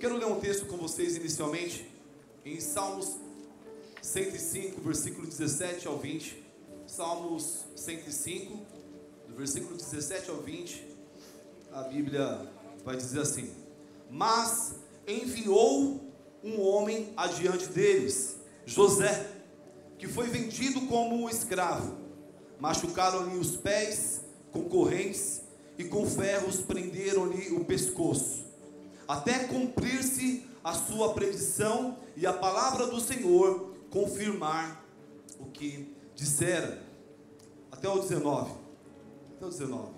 [0.00, 1.86] Quero ler um texto com vocês inicialmente
[2.42, 3.16] em Salmos
[4.00, 6.42] 105, versículo 17 ao 20.
[6.86, 8.64] Salmos 105,
[9.28, 10.86] do versículo 17 ao 20,
[11.70, 12.50] a Bíblia
[12.82, 13.52] vai dizer assim:
[14.10, 16.00] Mas enviou
[16.42, 19.30] um homem adiante deles, José,
[19.98, 21.98] que foi vendido como escravo.
[22.58, 25.42] Machucaram-lhe os pés com correntes
[25.76, 28.46] e com ferros prenderam-lhe o pescoço,
[29.10, 34.84] até cumprir-se a sua predição e a palavra do Senhor confirmar
[35.40, 36.80] o que dissera.
[37.72, 38.52] Até o 19.
[39.36, 39.88] Até o 19.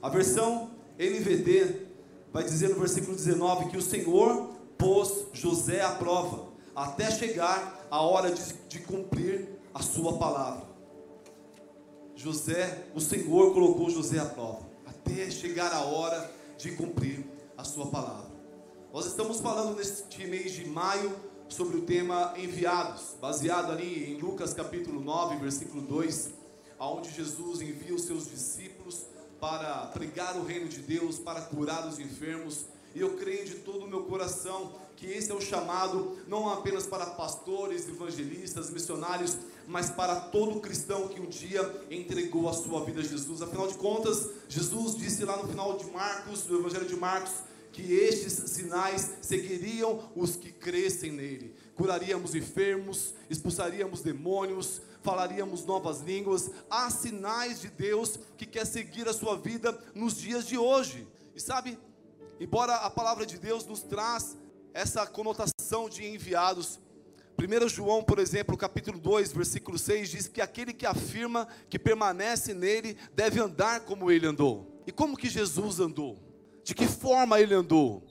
[0.00, 1.88] A versão NVD
[2.32, 8.00] vai dizer no versículo 19 que o Senhor pôs José à prova, até chegar a
[8.02, 10.62] hora de, de cumprir a sua palavra.
[12.14, 17.86] José, o Senhor colocou José à prova, até chegar a hora de cumprir a sua
[17.86, 18.27] palavra.
[18.90, 21.14] Nós estamos falando neste mês de maio
[21.46, 26.30] sobre o tema enviados, baseado ali em Lucas capítulo 9, versículo 2,
[26.78, 29.04] aonde Jesus envia os seus discípulos
[29.38, 33.84] para pregar o reino de Deus, para curar os enfermos e eu creio de todo
[33.84, 39.90] o meu coração que esse é o chamado não apenas para pastores, evangelistas, missionários, mas
[39.90, 43.42] para todo cristão que um dia entregou a sua vida a Jesus.
[43.42, 47.34] Afinal de contas, Jesus disse lá no final de Marcos, do Evangelho de Marcos,
[47.78, 51.54] que estes sinais seguiriam os que crescem nele.
[51.76, 56.50] Curaríamos enfermos, expulsaríamos demônios, falaríamos novas línguas.
[56.68, 61.06] Há sinais de Deus que quer seguir a sua vida nos dias de hoje.
[61.36, 61.78] E sabe,
[62.40, 64.36] Embora a palavra de Deus nos traz
[64.74, 66.80] essa conotação de enviados,
[67.36, 72.54] 1 João, por exemplo, capítulo 2, versículo 6, diz que aquele que afirma que permanece
[72.54, 74.82] nele deve andar como ele andou.
[74.84, 76.27] E como que Jesus andou?
[76.68, 78.02] De que forma ele andou?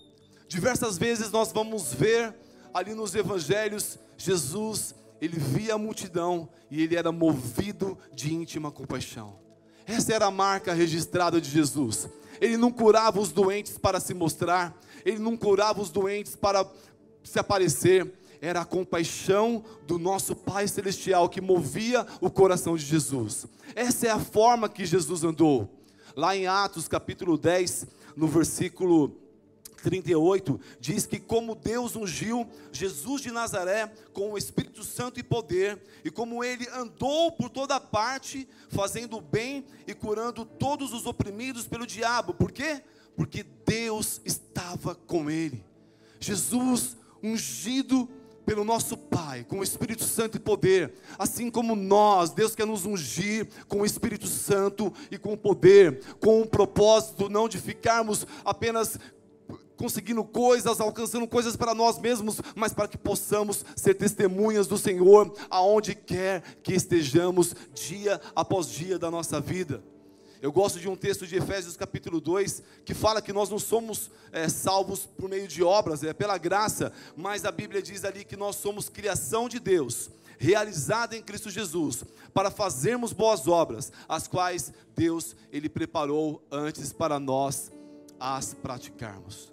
[0.47, 2.33] Diversas vezes nós vamos ver
[2.73, 9.37] ali nos evangelhos Jesus, ele via a multidão e ele era movido de íntima compaixão.
[9.85, 12.09] Essa era a marca registrada de Jesus.
[12.41, 14.75] Ele não curava os doentes para se mostrar,
[15.05, 16.67] ele não curava os doentes para
[17.23, 23.45] se aparecer, era a compaixão do nosso Pai Celestial que movia o coração de Jesus.
[23.75, 25.69] Essa é a forma que Jesus andou.
[26.15, 27.85] Lá em Atos capítulo 10,
[28.17, 29.15] no versículo
[29.83, 35.79] 38 diz que como Deus ungiu Jesus de Nazaré com o Espírito Santo e poder,
[36.03, 41.85] e como ele andou por toda parte, fazendo bem e curando todos os oprimidos pelo
[41.85, 42.33] diabo.
[42.33, 42.81] Por quê?
[43.15, 45.63] Porque Deus estava com ele.
[46.19, 48.09] Jesus ungido
[48.47, 52.85] pelo nosso Pai, com o Espírito Santo e poder, assim como nós, Deus quer nos
[52.85, 58.25] ungir com o Espírito Santo e com o poder, com o propósito não de ficarmos
[58.45, 58.97] apenas
[59.75, 65.33] conseguindo coisas, alcançando coisas para nós mesmos, mas para que possamos ser testemunhas do Senhor
[65.49, 69.83] aonde quer que estejamos, dia após dia da nossa vida.
[70.39, 74.11] Eu gosto de um texto de Efésios capítulo 2 que fala que nós não somos
[74.31, 78.35] é, salvos por meio de obras, é pela graça, mas a Bíblia diz ali que
[78.35, 82.03] nós somos criação de Deus, realizada em Cristo Jesus,
[82.35, 87.71] para fazermos boas obras, as quais Deus ele preparou antes para nós
[88.19, 89.51] as praticarmos.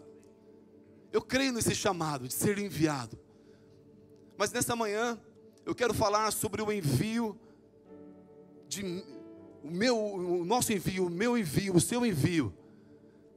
[1.11, 3.19] Eu creio nesse chamado de ser enviado.
[4.37, 5.19] Mas nessa manhã
[5.65, 7.39] eu quero falar sobre o envio
[8.69, 9.03] de
[9.65, 12.53] o meu, o nosso envio, o meu envio, o seu envio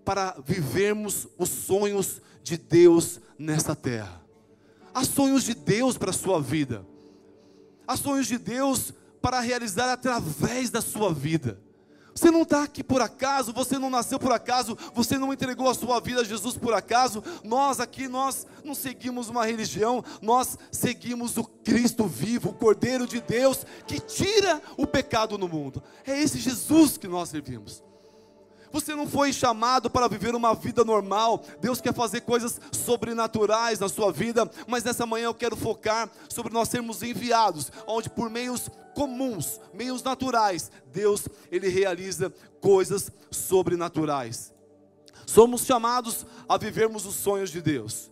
[0.03, 4.21] para vivermos os sonhos de Deus nesta terra.
[4.93, 6.85] Há sonhos de Deus para a sua vida.
[7.87, 11.59] Há sonhos de Deus para realizar através da sua vida.
[12.17, 15.75] Você não está aqui por acaso, você não nasceu por acaso, você não entregou a
[15.75, 17.23] sua vida a Jesus por acaso.
[17.43, 23.21] Nós aqui, nós não seguimos uma religião, nós seguimos o Cristo vivo, o Cordeiro de
[23.21, 25.83] Deus, que tira o pecado no mundo.
[26.07, 27.83] É esse Jesus que nós servimos.
[28.71, 31.43] Você não foi chamado para viver uma vida normal.
[31.59, 36.53] Deus quer fazer coisas sobrenaturais na sua vida, mas nessa manhã eu quero focar sobre
[36.53, 44.51] nós sermos enviados, onde por meios comuns, meios naturais, Deus ele realiza coisas sobrenaturais.
[45.25, 48.09] Somos chamados a vivermos os sonhos de Deus.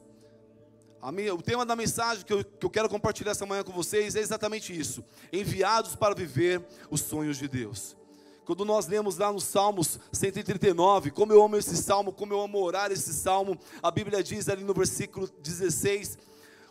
[1.11, 4.15] Minha, o tema da mensagem que eu, que eu quero compartilhar essa manhã com vocês
[4.15, 7.95] é exatamente isso: enviados para viver os sonhos de Deus.
[8.45, 12.59] Quando nós lemos lá no Salmos 139, como eu amo esse salmo, como eu amo
[12.59, 16.17] orar esse salmo, a Bíblia diz ali no versículo 16: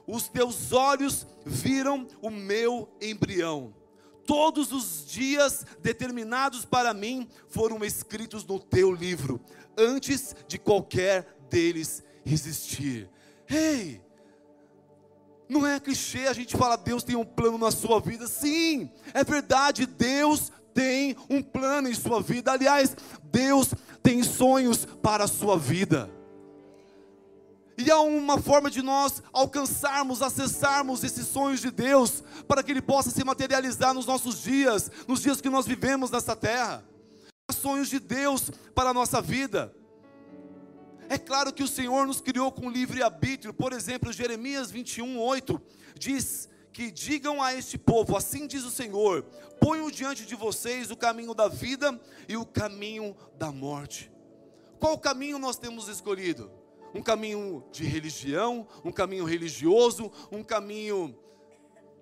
[0.07, 3.75] Os teus olhos viram o meu embrião.
[4.25, 9.41] Todos os dias determinados para mim foram escritos no teu livro,
[9.77, 13.11] antes de qualquer deles existir.
[13.51, 14.01] Ei,
[15.49, 18.27] não é clichê a gente falar Deus tem um plano na sua vida.
[18.29, 22.53] Sim, é verdade, Deus tem um plano em sua vida.
[22.53, 23.73] Aliás, Deus
[24.03, 26.11] tem sonhos para a sua vida.
[27.79, 32.83] E há uma forma de nós alcançarmos, acessarmos esses sonhos de Deus, para que Ele
[32.83, 36.85] possa se materializar nos nossos dias, nos dias que nós vivemos nessa terra.
[37.49, 39.75] Há sonhos de Deus para a nossa vida.
[41.09, 43.53] É claro que o Senhor nos criou com livre arbítrio.
[43.53, 45.61] Por exemplo, Jeremias 21, 8
[45.99, 49.23] diz que digam a este povo: Assim diz o Senhor:
[49.61, 51.99] ponho diante de vocês o caminho da vida
[52.29, 54.13] e o caminho da morte.
[54.81, 56.51] Qual caminho nós temos escolhido?
[56.93, 61.17] Um caminho de religião, um caminho religioso, um caminho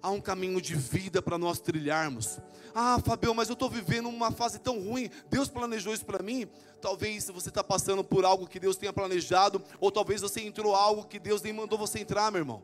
[0.02, 2.40] há um caminho de vida para nós trilharmos.
[2.74, 5.08] Ah, Fabio, mas eu estou vivendo uma fase tão ruim.
[5.30, 6.48] Deus planejou isso para mim.
[6.80, 11.04] Talvez você está passando por algo que Deus tenha planejado, ou talvez você entrou algo
[11.04, 12.62] que Deus nem mandou você entrar, meu irmão.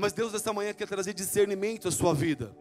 [0.00, 2.56] Mas Deus essa manhã quer trazer discernimento à sua vida.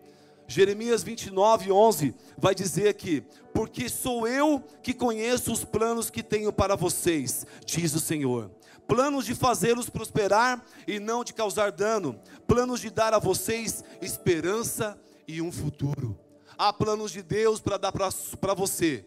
[0.48, 6.52] Jeremias 29, 11 vai dizer aqui: Porque sou eu que conheço os planos que tenho
[6.52, 8.52] para vocês, diz o Senhor
[8.90, 15.00] planos de fazê-los prosperar e não de causar dano, planos de dar a vocês esperança
[15.28, 16.20] e um futuro.
[16.58, 19.06] Há planos de Deus para dar para você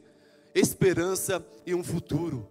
[0.54, 2.48] esperança e um futuro.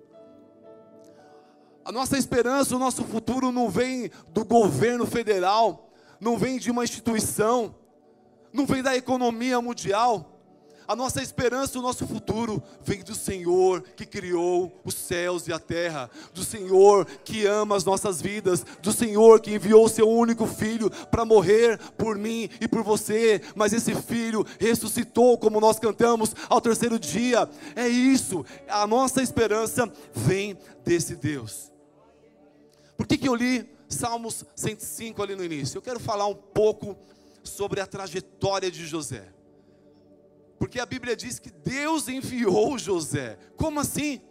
[1.83, 5.89] A nossa esperança, o nosso futuro não vem do governo federal,
[6.19, 7.75] não vem de uma instituição,
[8.53, 10.31] não vem da economia mundial,
[10.91, 15.57] a nossa esperança, o nosso futuro vem do Senhor que criou os céus e a
[15.57, 20.45] terra, do Senhor que ama as nossas vidas, do Senhor que enviou o seu único
[20.45, 26.35] filho para morrer por mim e por você, mas esse filho ressuscitou, como nós cantamos,
[26.49, 27.49] ao terceiro dia.
[27.73, 31.70] É isso, a nossa esperança vem desse Deus.
[33.01, 35.75] Por que, que eu li Salmos 105 ali no início?
[35.75, 36.95] Eu quero falar um pouco
[37.43, 39.27] sobre a trajetória de José.
[40.59, 43.39] Porque a Bíblia diz que Deus enviou José.
[43.57, 44.21] Como assim?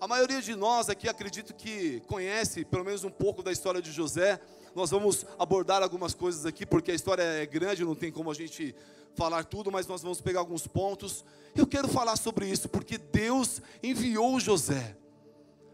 [0.00, 3.92] A maioria de nós aqui acredito que conhece pelo menos um pouco da história de
[3.92, 4.40] José.
[4.74, 8.34] Nós vamos abordar algumas coisas aqui, porque a história é grande, não tem como a
[8.34, 8.74] gente
[9.14, 11.24] falar tudo, mas nós vamos pegar alguns pontos.
[11.54, 14.96] Eu quero falar sobre isso, porque Deus enviou José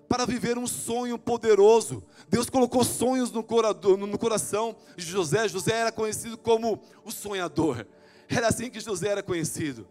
[0.08, 2.03] para viver um sonho poderoso.
[2.29, 5.49] Deus colocou sonhos no, coração de José.
[5.49, 7.87] José era conhecido como o sonhador.
[8.29, 9.87] Era assim que José era conhecido.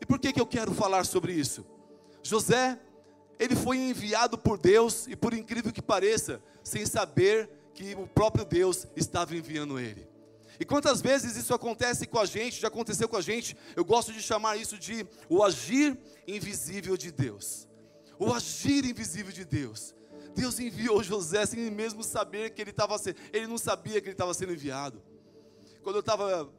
[0.00, 1.66] E por que, que eu quero falar sobre isso?
[2.22, 2.78] José,
[3.38, 8.44] ele foi enviado por Deus, e por incrível que pareça, sem saber que o próprio
[8.44, 10.08] Deus estava enviando ele.
[10.58, 14.12] E quantas vezes isso acontece com a gente, já aconteceu com a gente, eu gosto
[14.12, 17.66] de chamar isso de o agir invisível de Deus.
[18.20, 19.94] O agir invisível de Deus.
[20.34, 24.14] Deus enviou José sem mesmo saber que ele estava sendo, ele não sabia que ele
[24.14, 25.02] estava sendo enviado.
[25.82, 26.52] Quando eu estava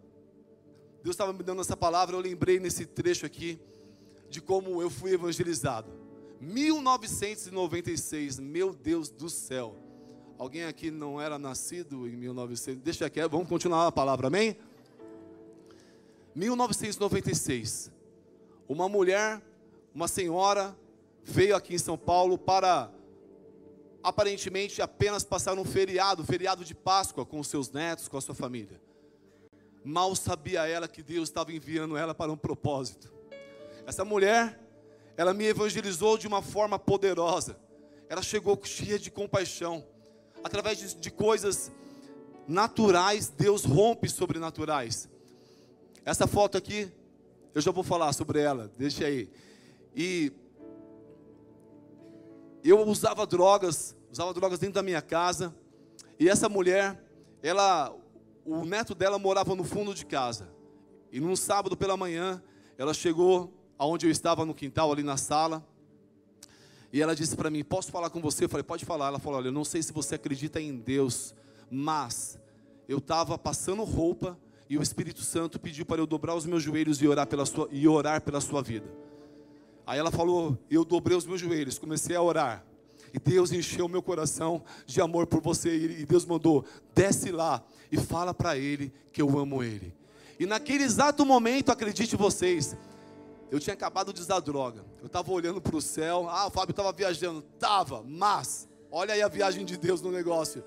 [1.03, 3.59] Deus estava me dando essa palavra, eu lembrei nesse trecho aqui
[4.29, 5.91] de como eu fui evangelizado.
[6.39, 9.75] 1996, meu Deus do céu.
[10.37, 12.81] Alguém aqui não era nascido em 1900?
[12.81, 14.57] Deixa aqui, vamos continuar a palavra, amém?
[16.33, 17.91] 1996.
[18.67, 19.39] Uma mulher,
[19.93, 20.75] uma senhora,
[21.23, 22.91] veio aqui em São Paulo para
[24.03, 28.35] aparentemente apenas passar um feriado, feriado de Páscoa com os seus netos, com a sua
[28.35, 28.81] família.
[29.83, 33.11] Mal sabia ela que Deus estava enviando ela para um propósito.
[33.85, 34.59] Essa mulher,
[35.17, 37.59] ela me evangelizou de uma forma poderosa.
[38.09, 39.85] Ela chegou cheia de compaixão.
[40.43, 41.71] Através de, de coisas
[42.47, 45.09] naturais, Deus rompe sobrenaturais.
[46.03, 46.91] Essa foto aqui,
[47.53, 49.29] eu já vou falar sobre ela, deixa aí.
[49.95, 50.31] E
[52.69, 55.53] eu usava drogas, usava drogas dentro da minha casa.
[56.19, 57.03] E essa mulher,
[57.41, 57.95] ela
[58.45, 60.49] o neto dela morava no fundo de casa.
[61.11, 62.41] E num sábado pela manhã,
[62.77, 65.65] ela chegou aonde eu estava no quintal, ali na sala.
[66.91, 68.45] E ela disse para mim: Posso falar com você?
[68.45, 69.07] Eu falei: Pode falar.
[69.07, 71.33] Ela falou: Olha, eu não sei se você acredita em Deus,
[71.69, 72.39] mas
[72.87, 74.37] eu estava passando roupa
[74.69, 77.67] e o Espírito Santo pediu para eu dobrar os meus joelhos e orar pela sua,
[77.71, 78.87] e orar pela sua vida.
[79.91, 82.63] Aí ela falou, eu dobrei os meus joelhos, comecei a orar.
[83.13, 85.75] E Deus encheu meu coração de amor por você.
[85.99, 86.63] E Deus mandou,
[86.95, 89.93] desce lá e fala para ele que eu amo ele.
[90.39, 92.73] E naquele exato momento, acredite vocês,
[93.51, 94.85] eu tinha acabado de usar droga.
[95.01, 96.25] Eu estava olhando para o céu.
[96.29, 97.41] Ah, o Fábio estava viajando.
[97.59, 100.63] Tava, mas olha aí a viagem de Deus no negócio.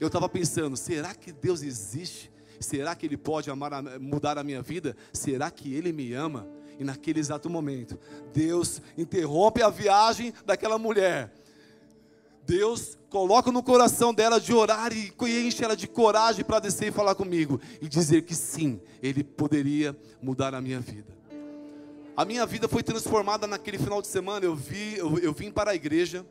[0.00, 2.28] Eu estava pensando: será que Deus existe?
[2.58, 4.96] Será que Ele pode amar, mudar a minha vida?
[5.12, 6.44] Será que Ele me ama?
[6.78, 7.98] E naquele exato momento,
[8.32, 11.32] Deus interrompe a viagem daquela mulher.
[12.46, 15.12] Deus coloca no coração dela de orar e
[15.46, 19.96] enche ela de coragem para descer e falar comigo e dizer que sim, Ele poderia
[20.20, 21.14] mudar a minha vida.
[22.16, 24.44] A minha vida foi transformada naquele final de semana.
[24.44, 26.24] Eu, vi, eu, eu vim para a igreja.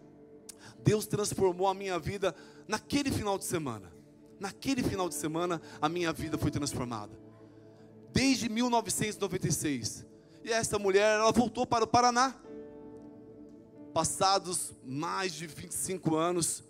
[0.83, 2.33] Deus transformou a minha vida
[2.67, 3.91] naquele final de semana.
[4.39, 7.17] Naquele final de semana, a minha vida foi transformada.
[8.13, 10.05] Desde 1996.
[10.43, 12.35] E essa mulher, ela voltou para o Paraná.
[13.93, 16.63] Passados mais de 25 anos,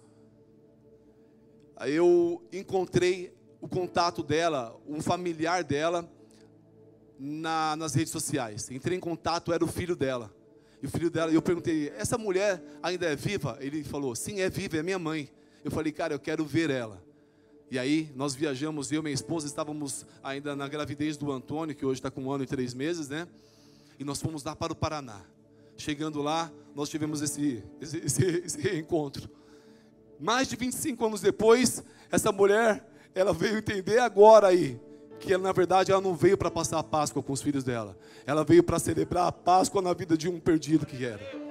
[1.88, 6.08] eu encontrei o contato dela, um familiar dela,
[7.18, 8.70] na, nas redes sociais.
[8.70, 10.32] Entrei em contato, era o filho dela.
[10.82, 13.58] E o filho dela, eu perguntei, essa mulher ainda é viva?
[13.60, 15.32] Ele falou, sim, é viva, é minha mãe.
[15.64, 17.02] Eu falei, cara, eu quero ver ela.
[17.72, 21.86] E aí nós viajamos, eu e minha esposa estávamos ainda na gravidez do Antônio, que
[21.86, 23.28] hoje está com um ano e três meses, né?
[24.00, 25.22] E nós fomos lá para o Paraná.
[25.78, 29.30] Chegando lá, nós tivemos esse, esse, esse, esse reencontro.
[30.20, 34.80] Mais de 25 anos depois, essa mulher, ela veio entender agora aí
[35.20, 37.98] que ela, na verdade ela não veio para passar a Páscoa com os filhos dela.
[38.26, 41.44] Ela veio para celebrar a Páscoa na vida de um perdido que era.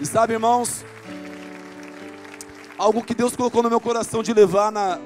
[0.00, 0.84] E sabe, irmãos,
[2.78, 4.96] algo que Deus colocou no meu coração de levar na,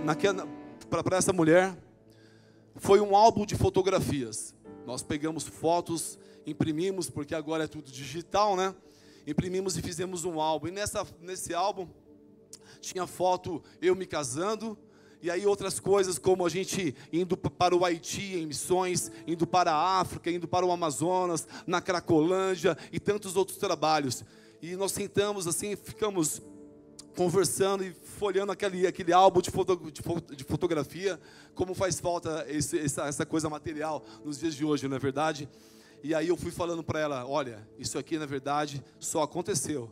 [1.00, 1.78] para essa mulher
[2.74, 4.52] foi um álbum de fotografias.
[4.84, 8.74] Nós pegamos fotos, imprimimos, porque agora é tudo digital, né?
[9.24, 10.66] Imprimimos e fizemos um álbum.
[10.66, 11.86] E nessa, nesse álbum
[12.80, 14.76] tinha foto eu me casando,
[15.22, 19.72] e aí outras coisas como a gente indo para o Haiti em missões, indo para
[19.72, 24.24] a África, indo para o Amazonas, na Cracolândia e tantos outros trabalhos.
[24.60, 26.42] E nós sentamos assim, ficamos
[27.16, 31.20] conversando e folhando aquele, aquele álbum de, foto, de, de fotografia,
[31.54, 35.48] como faz falta esse, essa, essa coisa material nos dias de hoje, não é verdade?
[36.02, 39.90] E aí eu fui falando para ela, olha, isso aqui na verdade só aconteceu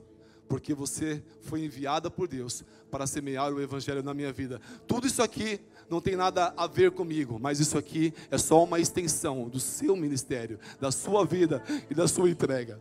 [0.51, 4.61] porque você foi enviada por Deus para semear o Evangelho na minha vida.
[4.85, 8.81] Tudo isso aqui não tem nada a ver comigo, mas isso aqui é só uma
[8.81, 12.81] extensão do seu ministério, da sua vida e da sua entrega.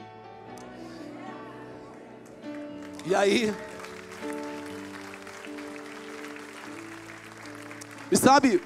[3.05, 3.53] E aí.
[8.12, 8.62] E sabe,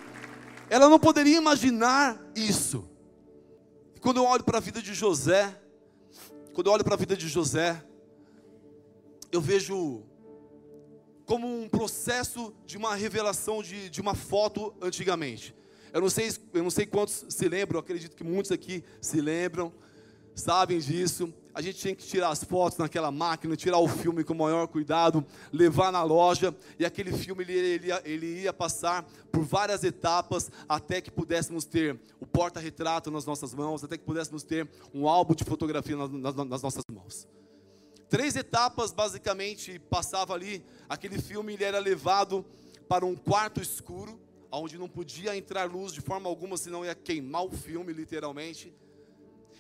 [0.70, 2.90] ela não poderia imaginar isso.
[3.96, 5.60] E quando eu olho para a vida de José,
[6.54, 7.84] quando eu olho para a vida de José,
[9.32, 10.04] eu vejo
[11.26, 15.56] como um processo de uma revelação de, de uma foto antigamente.
[15.92, 19.74] Eu não, sei, eu não sei quantos se lembram, acredito que muitos aqui se lembram,
[20.34, 21.34] sabem disso.
[21.54, 24.68] A gente tinha que tirar as fotos naquela máquina, tirar o filme com o maior
[24.68, 30.50] cuidado, levar na loja, e aquele filme ele, ele, ele ia passar por várias etapas
[30.68, 35.36] até que pudéssemos ter o porta-retrato nas nossas mãos, até que pudéssemos ter um álbum
[35.36, 37.28] de fotografia nas, nas, nas nossas mãos.
[38.10, 40.64] Três etapas, basicamente, passava ali.
[40.88, 42.46] Aquele filme ele era levado
[42.88, 44.20] para um quarto escuro,
[44.52, 48.72] onde não podia entrar luz de forma alguma, senão ia queimar o filme, literalmente.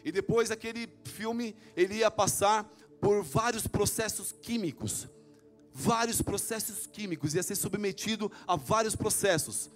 [0.03, 2.69] E depois aquele filme ele ia passar
[3.00, 5.07] por vários processos químicos.
[5.74, 9.69] Vários processos químicos, ia ser submetido a vários processos.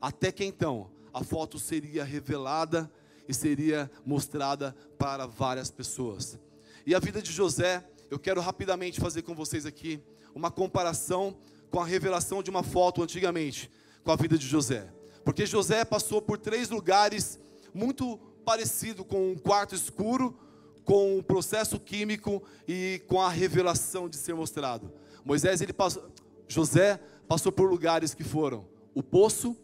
[0.00, 2.90] Até que então a foto seria revelada
[3.26, 6.38] e seria mostrada para várias pessoas.
[6.86, 10.00] E a vida de José eu quero rapidamente fazer com vocês aqui
[10.34, 11.36] uma comparação
[11.70, 13.70] com a revelação de uma foto antigamente,
[14.02, 14.88] com a vida de José.
[15.24, 17.38] Porque José passou por três lugares
[17.74, 18.18] muito
[18.48, 20.34] parecido com um quarto escuro,
[20.82, 24.90] com o um processo químico e com a revelação de ser mostrado.
[25.22, 26.10] Moisés, ele passou,
[26.48, 28.64] José passou por lugares que foram
[28.94, 29.54] o poço,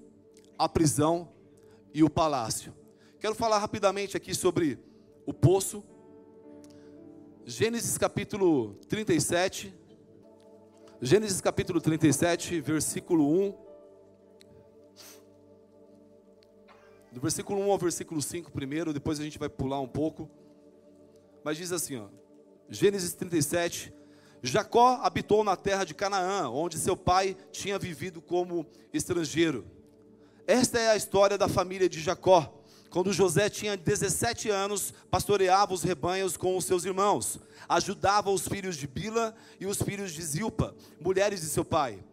[0.58, 1.32] a prisão
[1.94, 2.74] e o palácio.
[3.18, 4.78] Quero falar rapidamente aqui sobre
[5.24, 5.82] o poço,
[7.46, 9.74] Gênesis capítulo 37.
[11.00, 13.63] Gênesis capítulo 37, versículo 1.
[17.14, 20.28] Do versículo 1 ao versículo 5 primeiro, depois a gente vai pular um pouco.
[21.44, 22.08] Mas diz assim, ó.
[22.68, 23.94] Gênesis 37.
[24.42, 29.64] Jacó habitou na terra de Canaã, onde seu pai tinha vivido como estrangeiro.
[30.44, 32.52] esta é a história da família de Jacó.
[32.90, 38.76] Quando José tinha 17 anos, pastoreava os rebanhos com os seus irmãos, ajudava os filhos
[38.76, 42.04] de Bila e os filhos de Zilpa, mulheres de seu pai,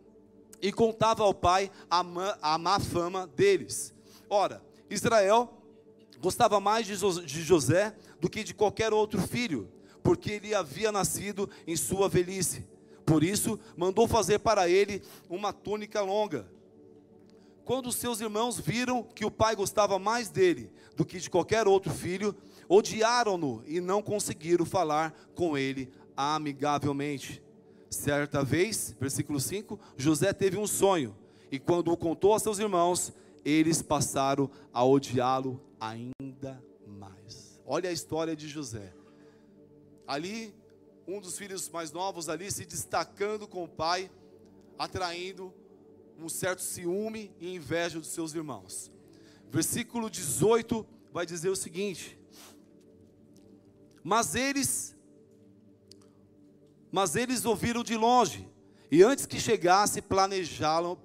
[0.62, 3.94] e contava ao pai a má, a má fama deles.
[4.30, 4.62] Ora,
[4.94, 5.58] Israel
[6.20, 9.72] gostava mais de José do que de qualquer outro filho,
[10.04, 12.66] porque ele havia nascido em sua velhice.
[13.06, 16.48] Por isso, mandou fazer para ele uma túnica longa
[17.72, 21.94] quando seus irmãos viram que o pai gostava mais dele do que de qualquer outro
[21.94, 22.36] filho,
[22.68, 27.42] odiaram-no e não conseguiram falar com ele amigavelmente.
[27.90, 31.16] Certa vez, versículo 5, José teve um sonho,
[31.52, 37.60] e quando o contou a seus irmãos, eles passaram a odiá-lo ainda mais.
[37.66, 38.94] Olha a história de José.
[40.08, 40.54] Ali,
[41.08, 44.12] um dos filhos mais novos ali se destacando com o pai,
[44.78, 45.54] atraindo
[46.18, 48.92] um certo ciúme e inveja dos seus irmãos.
[49.50, 52.18] Versículo 18 vai dizer o seguinte:
[54.04, 54.96] Mas eles
[56.92, 58.46] mas eles ouviram de longe,
[58.92, 61.00] e antes que chegasse, planejaram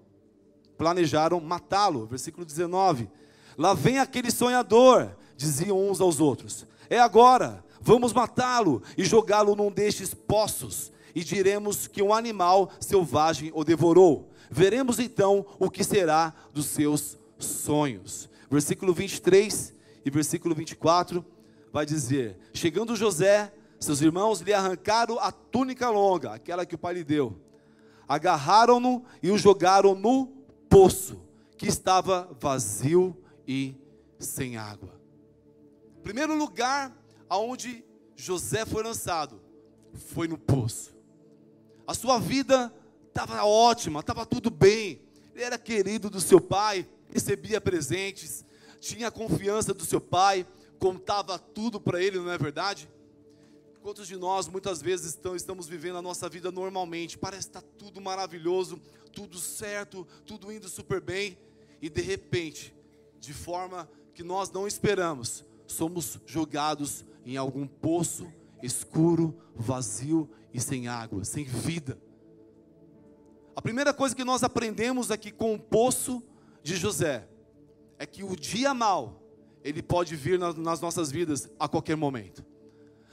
[0.77, 2.07] planejaram matá-lo.
[2.07, 3.09] Versículo 19.
[3.57, 6.67] Lá vem aquele sonhador, diziam uns aos outros.
[6.91, 13.51] É agora, vamos matá-lo e jogá-lo num destes poços, e diremos que um animal selvagem
[13.55, 14.31] o devorou.
[14.51, 18.29] Veremos então o que será dos seus sonhos.
[18.51, 21.25] Versículo 23 e versículo 24
[21.73, 26.95] vai dizer: Chegando José, seus irmãos lhe arrancaram a túnica longa, aquela que o pai
[26.95, 27.37] lhe deu.
[28.07, 30.36] Agarraram-no e o jogaram no
[30.69, 31.21] poço,
[31.57, 33.75] que estava vazio e
[34.19, 35.01] sem água.
[36.03, 36.97] Primeiro lugar
[37.29, 39.41] aonde José foi lançado
[39.97, 40.95] foi no poço.
[41.87, 42.73] A sua vida
[43.09, 45.01] estava ótima, estava tudo bem.
[45.35, 48.45] Ele era querido do seu pai, recebia presentes,
[48.81, 50.47] tinha confiança do seu pai,
[50.79, 52.89] contava tudo para ele, não é verdade?
[53.87, 57.61] Quantos de nós muitas vezes estão, estamos vivendo a nossa vida normalmente, parece que está
[57.79, 58.81] tudo maravilhoso,
[59.13, 61.39] tudo certo, tudo indo super bem,
[61.81, 62.75] e de repente,
[63.21, 68.27] de forma que nós não esperamos, somos jogados em algum poço
[68.61, 71.97] escuro, vazio e sem água, sem vida.
[73.55, 76.21] A primeira coisa que nós aprendemos aqui com o poço
[76.61, 77.29] de José
[78.01, 79.23] é que o dia mal,
[79.63, 82.56] ele pode vir nas nossas vidas a qualquer momento.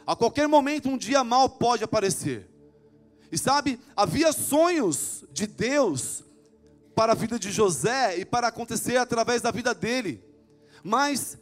[0.06, 2.50] A qualquer momento um dia mal pode aparecer.
[3.32, 6.24] E sabe, havia sonhos de Deus
[6.96, 10.24] para a vida de José e para acontecer através da vida dele.
[10.84, 11.38] Mas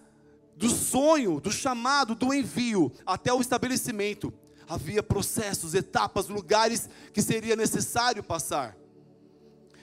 [0.56, 4.34] do sonho, do chamado, do envio até o estabelecimento,
[4.68, 8.78] havia processos, etapas, lugares que seria necessário passar.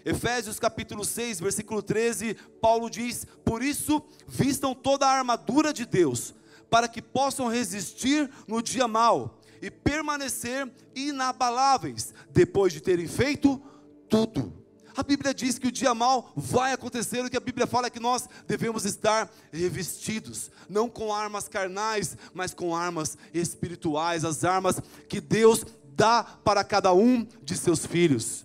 [0.05, 6.35] Efésios capítulo 6, versículo 13, Paulo diz: Por isso, vistam toda a armadura de Deus,
[6.71, 13.61] para que possam resistir no dia mal e permanecer inabaláveis, depois de terem feito
[14.09, 14.53] tudo.
[14.97, 17.91] A Bíblia diz que o dia mal vai acontecer, o que a Bíblia fala é
[17.91, 24.81] que nós devemos estar revestidos, não com armas carnais, mas com armas espirituais, as armas
[25.09, 28.45] que Deus dá para cada um de seus filhos.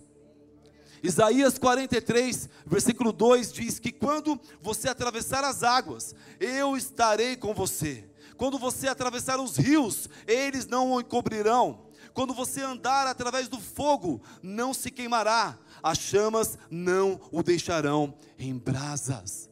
[1.02, 8.08] Isaías 43, versículo 2 diz que quando você atravessar as águas, eu estarei com você.
[8.36, 11.80] Quando você atravessar os rios, eles não o encobrirão.
[12.12, 15.58] Quando você andar através do fogo, não se queimará.
[15.82, 19.50] As chamas não o deixarão em brasas.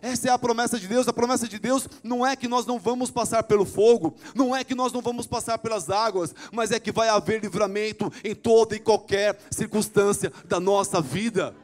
[0.00, 1.08] Essa é a promessa de Deus.
[1.08, 4.62] A promessa de Deus não é que nós não vamos passar pelo fogo, não é
[4.62, 8.76] que nós não vamos passar pelas águas, mas é que vai haver livramento em toda
[8.76, 11.56] e qualquer circunstância da nossa vida.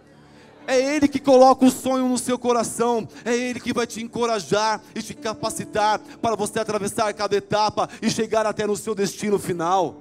[0.70, 4.80] É Ele que coloca o sonho no seu coração, é Ele que vai te encorajar
[4.94, 9.96] e te capacitar para você atravessar cada etapa e chegar até no seu destino final.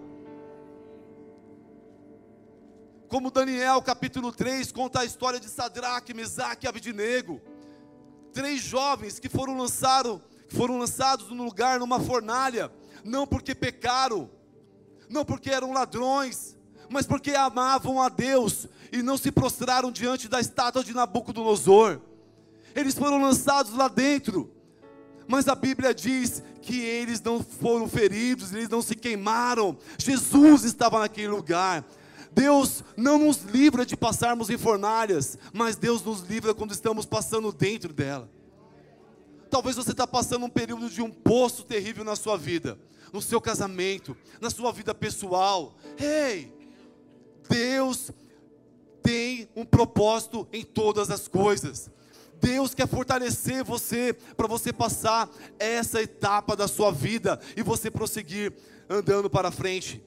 [3.08, 7.42] Como Daniel capítulo 3 conta a história de Sadraque, Mesaque e Abidinego
[8.32, 12.72] três jovens que foram lançados, foram lançados num lugar, numa fornalha,
[13.04, 14.30] não porque pecaram,
[15.10, 16.56] não porque eram ladrões,
[16.90, 22.00] mas porque amavam a Deus e não se prostraram diante da estátua de Nabucodonosor.
[22.76, 24.52] Eles foram lançados lá dentro,
[25.28, 29.78] mas a Bíblia diz que eles não foram feridos, eles não se queimaram.
[29.98, 31.86] Jesus estava naquele lugar.
[32.32, 37.52] Deus não nos livra de passarmos em fornalhas, mas Deus nos livra quando estamos passando
[37.52, 38.30] dentro dela.
[39.50, 42.78] Talvez você está passando um período de um poço terrível na sua vida,
[43.12, 45.76] no seu casamento, na sua vida pessoal.
[45.98, 46.54] Ei,
[47.50, 48.12] Deus
[49.02, 51.90] tem um propósito em todas as coisas.
[52.40, 58.54] Deus quer fortalecer você para você passar essa etapa da sua vida e você prosseguir
[58.90, 60.02] andando para frente.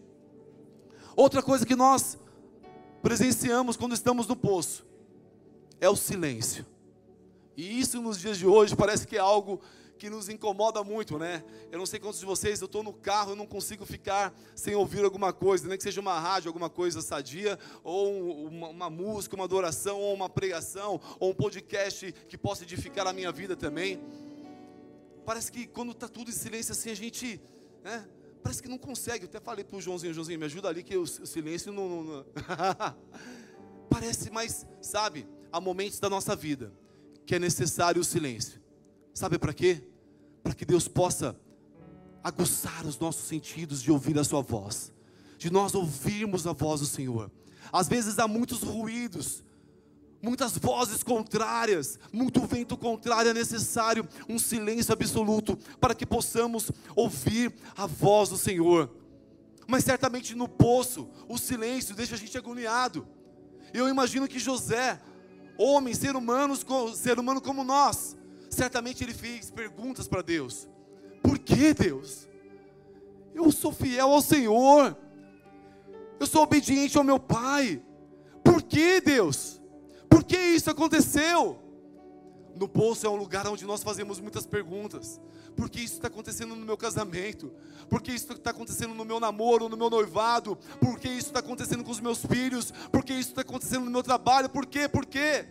[1.14, 2.16] Outra coisa que nós
[3.02, 4.86] presenciamos quando estamos no poço
[5.80, 6.64] é o silêncio.
[7.56, 9.60] E isso nos dias de hoje parece que é algo
[10.02, 11.44] que nos incomoda muito, né?
[11.70, 14.74] Eu não sei quantos de vocês, eu estou no carro, eu não consigo ficar sem
[14.74, 19.36] ouvir alguma coisa, nem que seja uma rádio, alguma coisa sadia, ou uma, uma música,
[19.36, 24.02] uma adoração, ou uma pregação, ou um podcast que possa edificar a minha vida também.
[25.24, 27.40] Parece que quando está tudo em silêncio assim, a gente,
[27.84, 28.04] né?
[28.42, 29.26] Parece que não consegue.
[29.26, 31.88] Eu até falei para o Joãozinho, Joãozinho, me ajuda ali que o, silêncio não.
[31.88, 32.26] não, não.
[33.88, 36.72] Parece, mas, sabe, há momentos da nossa vida
[37.24, 38.60] que é necessário o silêncio.
[39.14, 39.91] Sabe para quê?
[40.42, 41.36] Para que Deus possa
[42.22, 44.92] aguçar os nossos sentidos de ouvir a Sua voz,
[45.38, 47.30] de nós ouvirmos a voz do Senhor.
[47.72, 49.42] Às vezes há muitos ruídos,
[50.22, 57.52] muitas vozes contrárias, muito vento contrário, é necessário um silêncio absoluto para que possamos ouvir
[57.76, 58.90] a voz do Senhor.
[59.66, 63.06] Mas certamente no poço, o silêncio deixa a gente agoniado.
[63.72, 65.00] Eu imagino que José,
[65.56, 66.54] homem, ser humano,
[66.94, 68.16] ser humano como nós,
[68.54, 70.68] certamente ele fez perguntas para Deus:
[71.22, 72.28] Por que Deus?
[73.34, 74.96] Eu sou fiel ao Senhor,
[76.20, 77.82] eu sou obediente ao meu Pai.
[78.44, 79.60] Por que Deus?
[80.08, 81.58] Por que isso aconteceu?
[82.54, 85.20] No poço é um lugar onde nós fazemos muitas perguntas.
[85.56, 87.52] Por que isso está acontecendo no meu casamento?
[87.88, 90.56] Por que isso está acontecendo no meu namoro, no meu noivado?
[90.78, 92.70] Por que isso está acontecendo com os meus filhos?
[92.90, 94.50] Por que isso está acontecendo no meu trabalho?
[94.50, 94.88] Por quê?
[94.88, 95.46] Por quê?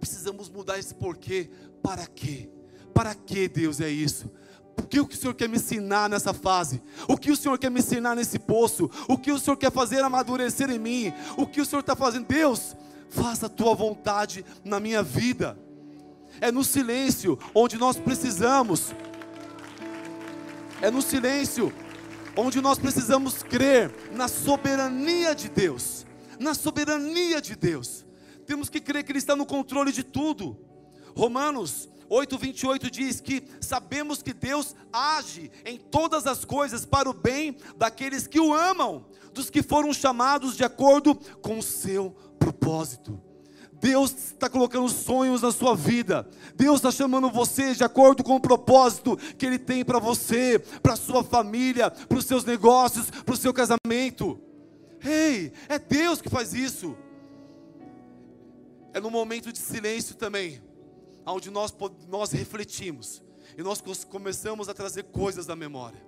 [0.00, 1.50] Precisamos mudar esse porquê
[1.82, 2.48] para quê?
[2.94, 4.30] Para que Deus é isso?
[4.78, 6.82] O que o Senhor quer me ensinar nessa fase?
[7.06, 8.90] O que o Senhor quer me ensinar nesse poço?
[9.06, 11.12] O que o Senhor quer fazer amadurecer em mim?
[11.36, 12.26] O que o Senhor está fazendo?
[12.26, 12.74] Deus,
[13.10, 15.58] faça a tua vontade na minha vida.
[16.40, 18.94] É no silêncio onde nós precisamos.
[20.80, 21.72] É no silêncio
[22.34, 26.06] onde nós precisamos crer na soberania de Deus.
[26.38, 28.06] Na soberania de Deus.
[28.50, 30.58] Temos que crer que Ele está no controle de tudo.
[31.14, 37.12] Romanos 8, 28 diz que sabemos que Deus age em todas as coisas para o
[37.12, 42.10] bem daqueles que o amam, dos que foram chamados de acordo com o seu
[42.40, 43.22] propósito.
[43.74, 46.28] Deus está colocando sonhos na sua vida.
[46.56, 50.96] Deus está chamando você de acordo com o propósito que Ele tem para você, para
[50.96, 54.40] sua família, para os seus negócios, para o seu casamento.
[55.04, 56.96] Ei, hey, é Deus que faz isso.
[58.92, 60.60] É no momento de silêncio também
[61.24, 61.74] onde nós,
[62.08, 63.22] nós refletimos
[63.56, 66.00] e nós começamos a trazer coisas da memória.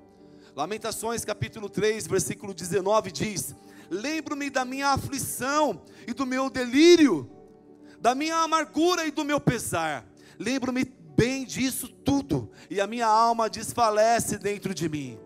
[0.54, 3.54] Lamentações capítulo 3, versículo 19 diz:
[3.90, 7.30] Lembro-me da minha aflição e do meu delírio,
[8.00, 10.06] da minha amargura e do meu pesar.
[10.38, 15.18] Lembro-me bem disso tudo, e a minha alma desfalece dentro de mim.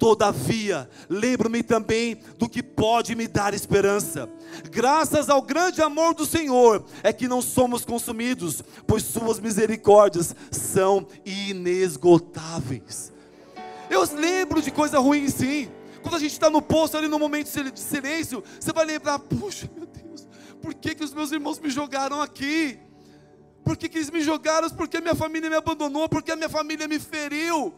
[0.00, 4.30] Todavia, lembro-me também do que pode me dar esperança.
[4.70, 11.06] Graças ao grande amor do Senhor é que não somos consumidos, pois Suas misericórdias são
[11.22, 13.12] inesgotáveis.
[13.90, 15.68] Eu lembro de coisa ruim, sim.
[16.00, 19.68] Quando a gente está no poço ali no momento de silêncio, você vai lembrar: puxa,
[19.76, 20.26] meu Deus,
[20.62, 22.78] por que, que os meus irmãos me jogaram aqui?
[23.62, 24.70] Por que, que eles me jogaram?
[24.70, 26.08] Porque a minha família me abandonou?
[26.08, 27.74] Porque a minha família me feriu?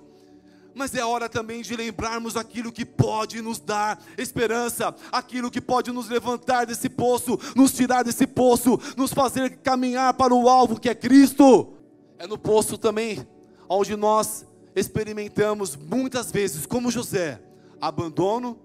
[0.74, 5.90] Mas é hora também de lembrarmos aquilo que pode nos dar esperança, aquilo que pode
[5.92, 10.88] nos levantar desse poço, nos tirar desse poço, nos fazer caminhar para o alvo que
[10.88, 11.74] é Cristo.
[12.18, 13.26] É no poço também
[13.68, 17.40] onde nós experimentamos muitas vezes, como José,
[17.80, 18.58] abandono,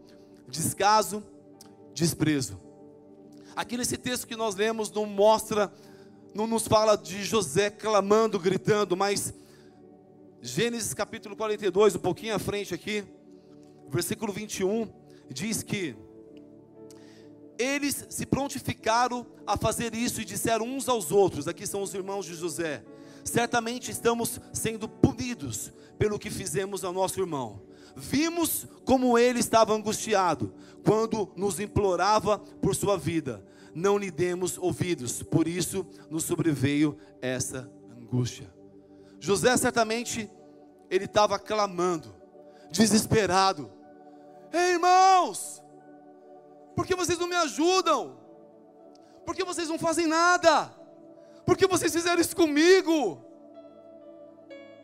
[0.48, 1.24] descaso,
[1.94, 2.60] desprezo.
[3.56, 5.74] Aqui nesse texto que nós lemos não mostra,
[6.34, 9.34] não nos fala de José clamando, gritando, mas
[10.42, 13.04] Gênesis capítulo 42, um pouquinho à frente aqui,
[13.90, 14.88] versículo 21,
[15.30, 15.96] diz que
[17.58, 22.26] eles se prontificaram a fazer isso e disseram uns aos outros, aqui são os irmãos
[22.26, 22.84] de José,
[23.24, 27.62] certamente estamos sendo punidos pelo que fizemos ao nosso irmão.
[27.96, 30.54] Vimos como ele estava angustiado
[30.86, 33.44] quando nos implorava por sua vida.
[33.74, 38.57] Não lhe demos ouvidos, por isso nos sobreveio essa angústia.
[39.20, 40.30] José certamente
[40.90, 42.16] ele estava clamando,
[42.72, 43.72] desesperado.
[44.52, 45.62] Ei, irmãos,
[46.76, 48.18] por que vocês não me ajudam?
[49.26, 50.74] Por que vocês não fazem nada?
[51.46, 53.27] Por que vocês fizeram isso comigo?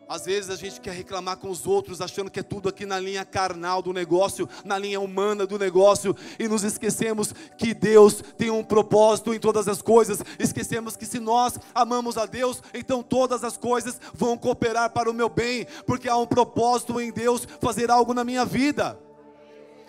[0.07, 2.99] Às vezes a gente quer reclamar com os outros, achando que é tudo aqui na
[2.99, 8.49] linha carnal do negócio, na linha humana do negócio, e nos esquecemos que Deus tem
[8.49, 10.19] um propósito em todas as coisas.
[10.37, 15.13] Esquecemos que se nós amamos a Deus, então todas as coisas vão cooperar para o
[15.13, 18.99] meu bem, porque há um propósito em Deus fazer algo na minha vida.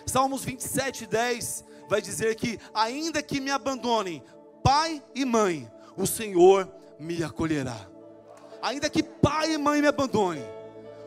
[0.07, 4.23] Salmos 27, 10 vai dizer que, ainda que me abandonem
[4.63, 7.94] pai e mãe, o Senhor me acolherá
[8.65, 10.43] ainda que pai e mãe me abandonem,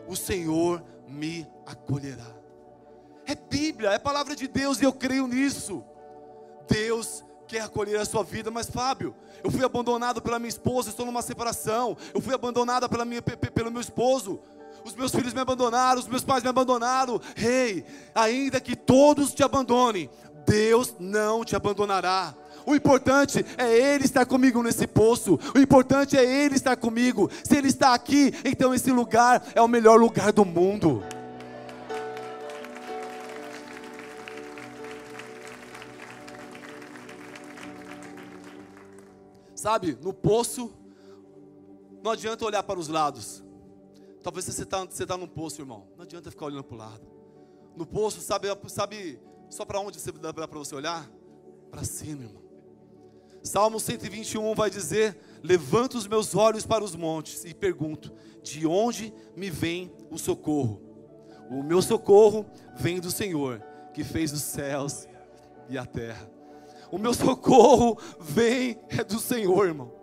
[0.08, 2.38] o Senhor me acolherá.
[3.26, 5.84] É Bíblia, é palavra de Deus e eu creio nisso.
[6.70, 11.06] Deus quer acolher a sua vida, mas Fábio, eu fui abandonado pela minha esposa, estou
[11.06, 14.40] numa separação, eu fui abandonada pela minha, pelo meu esposo,
[14.86, 17.20] os meus filhos me abandonaram, os meus pais me abandonaram.
[17.36, 20.10] Rei, hey, ainda que todos te abandonem,
[20.46, 22.36] Deus não te abandonará.
[22.68, 25.40] O importante é Ele estar comigo nesse poço.
[25.56, 27.32] O importante é Ele estar comigo.
[27.42, 31.02] Se Ele está aqui, então esse lugar é o melhor lugar do mundo.
[39.56, 40.74] Sabe, no poço,
[42.04, 43.46] não adianta olhar para os lados.
[44.22, 45.88] Talvez você está você tá num poço, irmão.
[45.96, 47.08] Não adianta ficar olhando para o lado.
[47.78, 51.10] No poço, sabe, sabe só para onde você dá para você olhar?
[51.72, 52.47] Para cima, irmão.
[53.48, 58.12] Salmo 121 vai dizer: Levanto os meus olhos para os montes e pergunto:
[58.44, 60.82] De onde me vem o socorro?
[61.50, 65.08] O meu socorro vem do Senhor, que fez os céus
[65.70, 66.30] e a terra.
[66.92, 69.94] O meu socorro vem é do Senhor, irmão.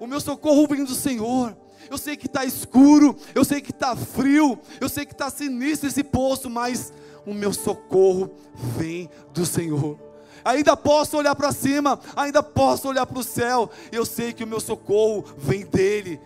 [0.00, 1.56] O meu socorro vem do Senhor.
[1.88, 5.88] Eu sei que está escuro, eu sei que está frio, eu sei que está sinistro
[5.88, 6.92] esse poço, mas
[7.24, 8.34] o meu socorro
[8.76, 10.09] vem do Senhor
[10.44, 13.70] ainda posso olhar para cima, ainda posso olhar para o céu.
[13.90, 16.20] Eu sei que o meu socorro vem dEle.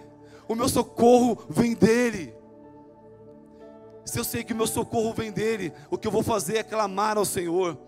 [0.48, 2.34] O meu socorro vem dEle.
[4.04, 6.62] Se eu sei que o meu socorro vem dEle, o que eu vou fazer é
[6.62, 7.78] clamar ao Senhor.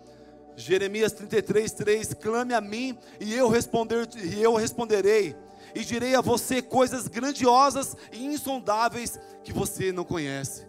[0.56, 5.36] Jeremias 33, 3: Clame a mim e eu, responder, e eu responderei,
[5.74, 10.66] e direi a você coisas grandiosas e insondáveis que você não conhece.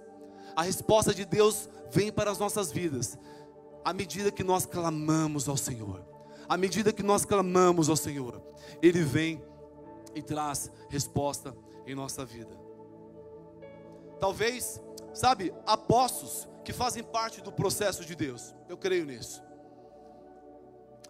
[0.53, 3.17] A resposta de Deus vem para as nossas vidas
[3.87, 6.05] à medida que nós clamamos ao Senhor,
[6.49, 8.43] à medida que nós clamamos ao Senhor,
[8.81, 9.41] Ele vem
[10.13, 12.51] e traz resposta em nossa vida.
[14.19, 14.81] Talvez,
[15.13, 19.41] sabe, apóstolos que fazem parte do processo de Deus, eu creio nisso.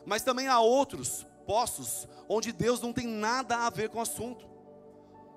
[0.06, 4.48] Mas também há outros poços onde Deus não tem nada a ver com o assunto.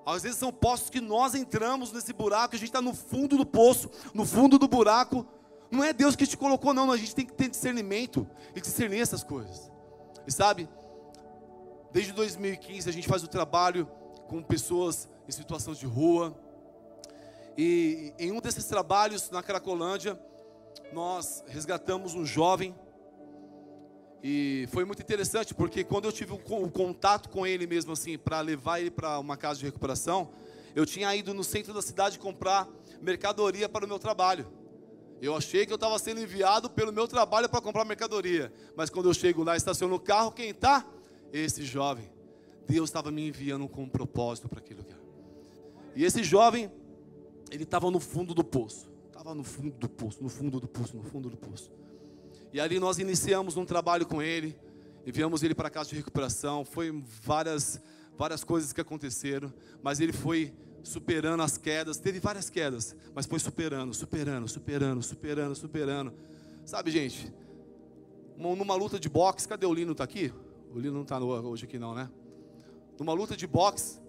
[0.05, 3.47] Às vezes são poços que nós entramos nesse buraco, a gente está no fundo do
[3.47, 5.25] poço, no fundo do buraco,
[5.71, 6.91] não é Deus que te colocou, não.
[6.91, 9.71] A gente tem que ter discernimento e discernir essas coisas.
[10.27, 10.69] E sabe,
[11.91, 13.87] desde 2015 a gente faz o trabalho
[14.27, 16.37] com pessoas em situação de rua.
[17.57, 20.19] E em um desses trabalhos na Cracolândia,
[20.91, 22.75] nós resgatamos um jovem.
[24.23, 28.39] E foi muito interessante, porque quando eu tive o contato com ele mesmo assim, para
[28.41, 30.29] levar ele para uma casa de recuperação,
[30.75, 32.67] eu tinha ido no centro da cidade comprar
[33.01, 34.60] mercadoria para o meu trabalho.
[35.21, 38.51] Eu achei que eu estava sendo enviado pelo meu trabalho para comprar mercadoria.
[38.75, 40.83] Mas quando eu chego lá, estaciono o carro, quem está?
[41.31, 42.09] Esse jovem.
[42.67, 44.97] Deus estava me enviando com um propósito para aquele lugar.
[45.95, 46.71] E esse jovem,
[47.51, 48.89] ele estava no fundo do poço.
[49.07, 51.71] Estava no fundo do poço, no fundo do poço, no fundo do poço.
[52.51, 54.57] E ali nós iniciamos um trabalho com ele.
[55.05, 56.65] Enviamos ele para a casa de recuperação.
[56.65, 57.79] Foi várias,
[58.17, 59.53] várias coisas que aconteceram.
[59.83, 60.51] Mas ele foi
[60.83, 61.97] superando as quedas.
[61.97, 66.13] Teve várias quedas, mas foi superando, superando, superando, superando, superando.
[66.65, 67.33] Sabe, gente,
[68.37, 69.91] numa luta de boxe, cadê o Lino?
[69.91, 70.33] Está aqui?
[70.73, 72.09] O Lino não está hoje aqui, não, né?
[72.99, 73.99] Numa luta de boxe,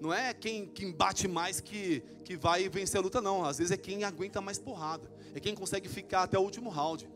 [0.00, 3.44] não é quem, quem bate mais que, que vai vencer a luta, não.
[3.44, 5.10] Às vezes é quem aguenta mais porrada.
[5.34, 7.08] É quem consegue ficar até o último round.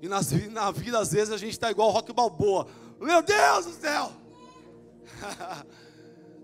[0.00, 2.66] E nas, na vida, às vezes, a gente está igual o Rock Balboa.
[3.00, 4.12] Meu Deus do céu!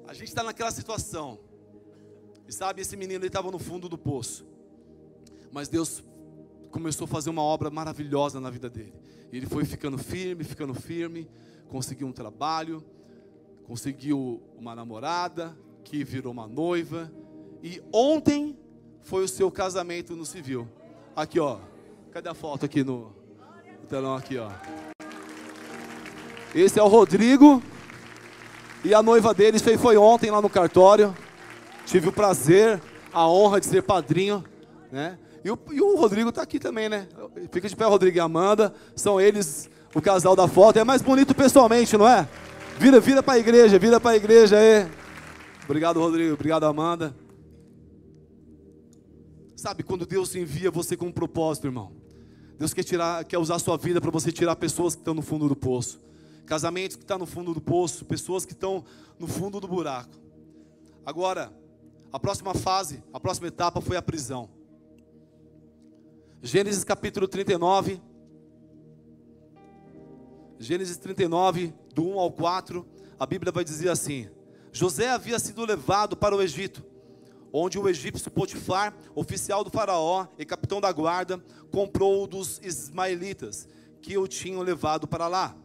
[0.08, 1.38] A gente está naquela situação.
[2.48, 4.46] E sabe, esse menino estava no fundo do poço.
[5.52, 6.02] Mas Deus
[6.70, 8.94] começou a fazer uma obra maravilhosa na vida dele.
[9.30, 11.28] E ele foi ficando firme, ficando firme,
[11.68, 12.82] conseguiu um trabalho,
[13.64, 17.12] conseguiu uma namorada, que virou uma noiva.
[17.62, 18.58] E ontem
[19.02, 20.66] foi o seu casamento no civil.
[21.14, 21.58] Aqui, ó.
[22.12, 23.14] Cadê a foto aqui no,
[23.78, 24.50] no telão aqui, ó.
[26.54, 27.62] Esse é o Rodrigo.
[28.84, 31.14] E a noiva deles foi, ontem lá no cartório.
[31.84, 32.80] Tive o prazer,
[33.12, 34.44] a honra de ser padrinho,
[34.92, 35.18] né?
[35.44, 37.08] E o, e o Rodrigo está aqui também, né?
[37.50, 38.74] Fica de pé, Rodrigo e Amanda.
[38.94, 40.78] São eles o casal da foto.
[40.78, 42.28] É mais bonito pessoalmente, não é?
[42.78, 44.86] Vira, vira para a igreja, vira para a igreja aí.
[45.64, 46.34] Obrigado, Rodrigo.
[46.34, 47.14] Obrigado, Amanda.
[49.56, 51.92] Sabe quando Deus envia você com um propósito, irmão?
[52.58, 55.22] Deus quer tirar, quer usar a sua vida para você tirar pessoas que estão no
[55.22, 56.00] fundo do poço.
[56.48, 58.84] Casamentos que estão no fundo do poço, pessoas que estão
[59.18, 60.16] no fundo do buraco.
[61.04, 61.52] Agora,
[62.10, 64.48] a próxima fase, a próxima etapa foi a prisão.
[66.42, 68.00] Gênesis capítulo 39.
[70.58, 72.84] Gênesis 39, do 1 ao 4,
[73.20, 74.28] a Bíblia vai dizer assim:
[74.72, 76.82] José havia sido levado para o Egito
[77.52, 83.68] onde o egípcio Potifar, oficial do faraó e capitão da guarda, comprou dos ismaelitas
[84.00, 85.56] que o tinham levado para lá.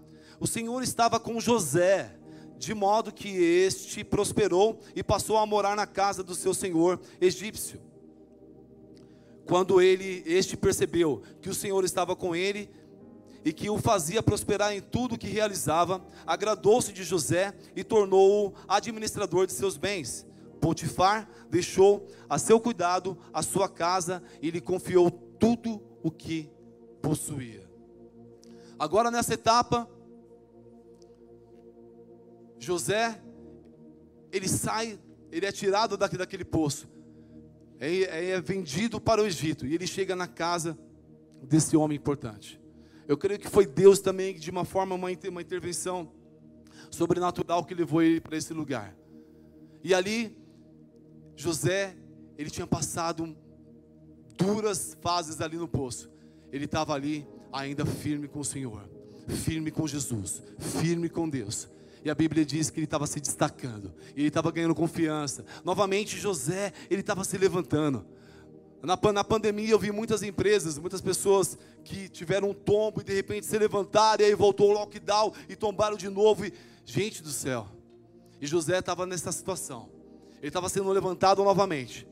[0.44, 2.14] O Senhor estava com José,
[2.58, 7.80] de modo que este prosperou e passou a morar na casa do seu senhor egípcio.
[9.46, 12.70] Quando ele, este percebeu que o Senhor estava com ele
[13.46, 19.48] e que o fazia prosperar em tudo que realizava, agradou-se de José e tornou-o administrador
[19.48, 20.28] de seus bens.
[20.60, 26.52] Potifar deixou a seu cuidado a sua casa e lhe confiou tudo o que
[27.02, 27.64] possuía.
[28.78, 29.90] Agora nessa etapa,
[32.64, 33.22] José,
[34.32, 35.00] ele sai,
[35.32, 36.88] ele é tirado daqui, daquele poço,
[37.80, 40.78] é, é vendido para o Egito e ele chega na casa
[41.42, 42.60] desse homem importante.
[43.08, 46.12] Eu creio que foi Deus também, de uma forma, uma, uma intervenção
[46.90, 48.96] sobrenatural que levou ele para esse lugar.
[49.84, 50.38] E ali
[51.36, 51.96] José,
[52.38, 53.36] ele tinha passado
[54.38, 56.10] duras fases ali no poço.
[56.52, 58.88] Ele estava ali ainda firme com o Senhor,
[59.28, 61.68] firme com Jesus, firme com Deus.
[62.04, 65.46] E a Bíblia diz que ele estava se destacando, ele estava ganhando confiança.
[65.64, 68.06] Novamente, José, ele estava se levantando.
[68.82, 73.14] Na, na pandemia eu vi muitas empresas, muitas pessoas que tiveram um tombo e de
[73.14, 76.46] repente se levantaram, e aí voltou o lockdown e tombaram de novo.
[76.46, 76.54] E,
[76.86, 77.68] gente do céu,
[78.42, 80.04] e José estava nessa situação
[80.44, 82.06] ele estava sendo levantado novamente.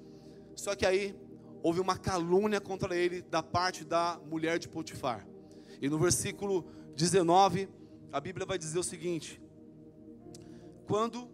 [0.56, 1.14] Só que aí
[1.62, 5.28] houve uma calúnia contra ele da parte da mulher de Potifar.
[5.82, 7.68] E no versículo 19,
[8.10, 9.42] a Bíblia vai dizer o seguinte:
[10.88, 11.30] Quando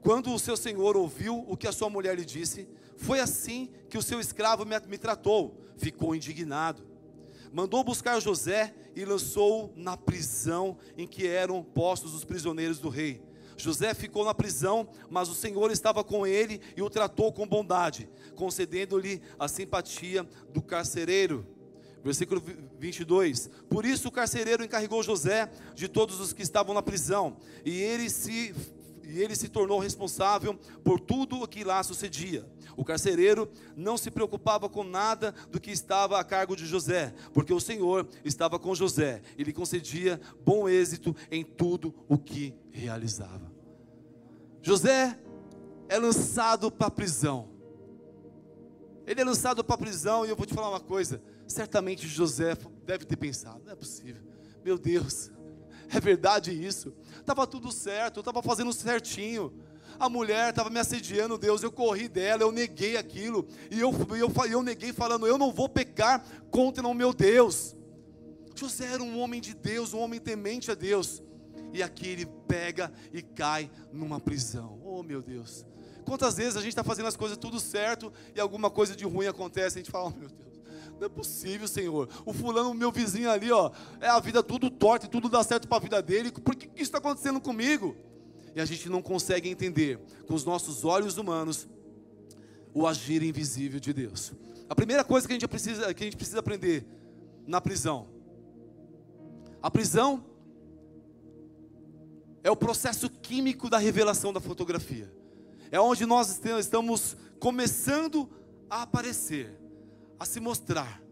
[0.00, 3.98] quando o seu senhor ouviu o que a sua mulher lhe disse, foi assim que
[3.98, 5.60] o seu escravo me, me tratou.
[5.76, 6.86] Ficou indignado.
[7.52, 13.20] Mandou buscar José e lançou-o na prisão em que eram postos os prisioneiros do rei.
[13.56, 18.08] José ficou na prisão, mas o Senhor estava com ele e o tratou com bondade,
[18.34, 21.46] concedendo-lhe a simpatia do carcereiro.
[22.06, 22.40] Versículo
[22.78, 23.50] 22.
[23.68, 28.08] Por isso o carcereiro encarregou José de todos os que estavam na prisão, e ele
[28.08, 28.54] se
[29.08, 32.44] e ele se tornou responsável por tudo o que lá sucedia.
[32.76, 37.52] O carcereiro não se preocupava com nada do que estava a cargo de José, porque
[37.52, 43.52] o Senhor estava com José e lhe concedia bom êxito em tudo o que realizava.
[44.60, 45.18] José
[45.88, 47.48] é lançado para a prisão.
[49.06, 51.22] Ele é lançado para a prisão e eu vou te falar uma coisa.
[51.46, 54.22] Certamente José deve ter pensado: não é possível,
[54.64, 55.30] meu Deus,
[55.88, 56.94] é verdade isso?
[57.18, 59.52] Estava tudo certo, eu estava fazendo certinho.
[59.98, 64.30] A mulher estava me assediando, Deus, eu corri dela, eu neguei aquilo, e eu, eu,
[64.50, 67.74] eu neguei falando, eu não vou pecar contra o meu Deus.
[68.54, 71.22] José era um homem de Deus, um homem temente a Deus,
[71.72, 74.80] e aqui ele pega e cai numa prisão.
[74.84, 75.64] Oh meu Deus!
[76.04, 79.26] Quantas vezes a gente está fazendo as coisas tudo certo e alguma coisa de ruim
[79.26, 80.55] acontece, a gente fala, oh meu Deus,
[80.98, 82.08] não é possível, Senhor.
[82.24, 85.68] O fulano, meu vizinho ali, ó, é a vida tudo torta e tudo dá certo
[85.68, 86.32] para a vida dele.
[86.32, 87.96] Por que isso está acontecendo comigo?
[88.54, 91.68] E a gente não consegue entender com os nossos olhos humanos
[92.72, 94.32] o agir invisível de Deus.
[94.68, 96.86] A primeira coisa que a gente precisa, que a gente precisa aprender
[97.46, 98.08] na prisão.
[99.62, 100.24] A prisão
[102.42, 105.12] é o processo químico da revelação da fotografia.
[105.70, 108.28] É onde nós estamos começando
[108.70, 109.65] a aparecer
[110.18, 111.02] a se mostrar.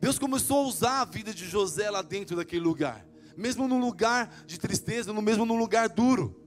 [0.00, 4.44] Deus começou a usar a vida de José lá dentro daquele lugar, mesmo num lugar
[4.46, 6.40] de tristeza, mesmo num lugar duro.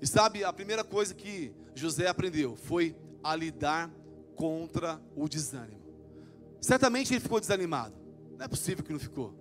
[0.00, 3.90] E sabe, a primeira coisa que José aprendeu foi a lidar
[4.36, 5.82] contra o desânimo.
[6.60, 7.94] Certamente ele ficou desanimado.
[8.36, 9.34] Não é possível que não ficou.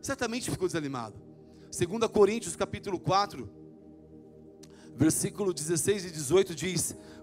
[0.00, 1.16] Certamente ficou desanimado.
[1.70, 3.48] 2 Coríntios capítulo 4,
[4.96, 6.96] versículo 16 e 18 diz: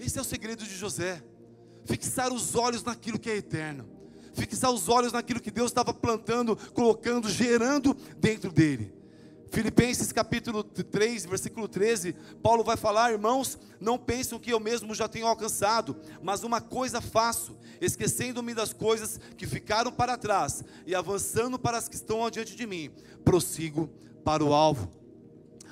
[0.00, 1.22] Esse é o segredo de José.
[1.84, 3.86] fixar os olhos naquilo que é eterno,
[4.32, 8.94] fixar os olhos naquilo que Deus estava plantando, colocando, gerando dentro dele.
[9.50, 15.08] Filipenses capítulo 3, versículo 13, Paulo vai falar: Irmãos, não pensam que eu mesmo já
[15.08, 21.58] tenho alcançado, mas uma coisa faço, esquecendo-me das coisas que ficaram para trás e avançando
[21.58, 22.90] para as que estão adiante de mim,
[23.24, 23.90] prossigo
[24.24, 24.88] para o alvo.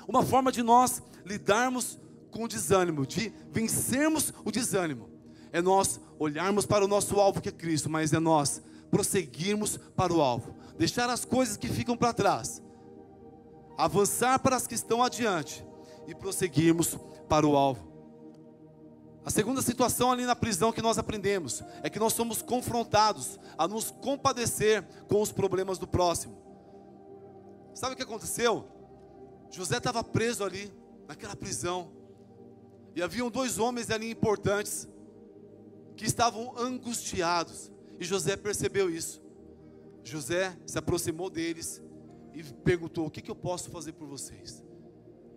[0.07, 1.97] Uma forma de nós lidarmos
[2.31, 5.09] com o desânimo, de vencermos o desânimo,
[5.51, 8.61] é nós olharmos para o nosso alvo que é Cristo, mas é nós
[8.91, 12.61] prosseguirmos para o alvo, deixar as coisas que ficam para trás
[13.79, 15.65] avançar para as que estão adiante
[16.05, 16.97] e prosseguirmos
[17.29, 17.87] para o alvo.
[19.23, 23.69] A segunda situação ali na prisão que nós aprendemos é que nós somos confrontados a
[23.69, 26.37] nos compadecer com os problemas do próximo.
[27.73, 28.67] Sabe o que aconteceu?
[29.49, 30.73] José estava preso ali,
[31.07, 31.89] naquela prisão,
[32.95, 34.87] e haviam dois homens ali importantes
[35.95, 39.21] que estavam angustiados, e José percebeu isso.
[40.03, 41.81] José se aproximou deles
[42.33, 44.63] e perguntou: O que, que eu posso fazer por vocês?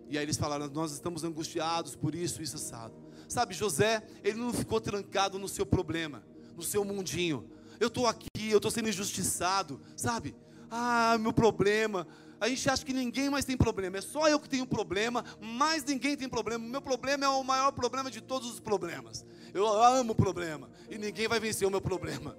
[0.07, 2.95] E aí eles falaram: Nós estamos angustiados por isso, isso, assado.
[3.27, 6.23] Sabe, José, ele não ficou trancado no seu problema,
[6.55, 7.49] no seu mundinho.
[7.79, 10.35] Eu estou aqui, eu estou sendo injustiçado, sabe?
[10.69, 12.07] Ah, meu problema.
[12.43, 15.83] A gente acha que ninguém mais tem problema, é só eu que tenho problema, mas
[15.83, 16.65] ninguém tem problema.
[16.65, 19.25] O meu problema é o maior problema de todos os problemas.
[19.53, 22.37] Eu amo o problema e ninguém vai vencer o meu problema.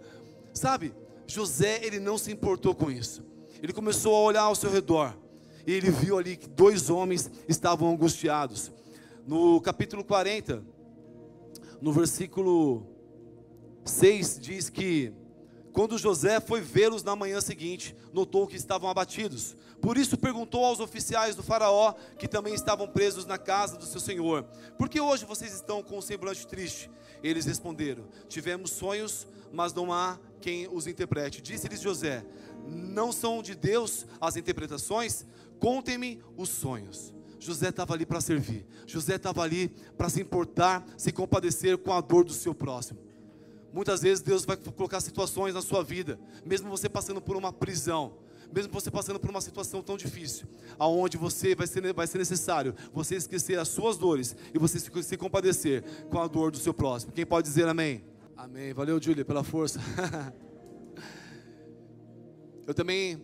[0.52, 0.94] Sabe?
[1.26, 3.34] José, ele não se importou com isso
[3.64, 5.16] ele começou a olhar ao seu redor.
[5.66, 8.70] E ele viu ali que dois homens estavam angustiados.
[9.26, 10.62] No capítulo 40,
[11.80, 12.86] no versículo
[13.82, 15.14] 6, diz que
[15.74, 19.56] quando José foi vê-los na manhã seguinte, notou que estavam abatidos.
[19.82, 24.00] Por isso perguntou aos oficiais do Faraó, que também estavam presos na casa do seu
[24.00, 24.44] senhor:
[24.78, 26.88] Por que hoje vocês estão com o semblante triste?
[27.24, 31.42] Eles responderam: Tivemos sonhos, mas não há quem os interprete.
[31.42, 32.24] Disse-lhes José:
[32.64, 35.26] não são de Deus as interpretações,
[35.58, 37.12] contem-me os sonhos.
[37.40, 39.68] José estava ali para servir, José estava ali
[39.98, 43.00] para se importar, se compadecer com a dor do seu próximo.
[43.74, 48.12] Muitas vezes Deus vai colocar situações na sua vida, mesmo você passando por uma prisão,
[48.54, 50.46] mesmo você passando por uma situação tão difícil,
[50.78, 55.02] aonde você vai ser, vai ser necessário você esquecer as suas dores e você se,
[55.02, 57.10] se compadecer com a dor do seu próximo.
[57.12, 58.04] Quem pode dizer amém?
[58.36, 58.72] Amém.
[58.72, 59.80] Valeu, Júlia, pela força.
[62.64, 63.20] Eu também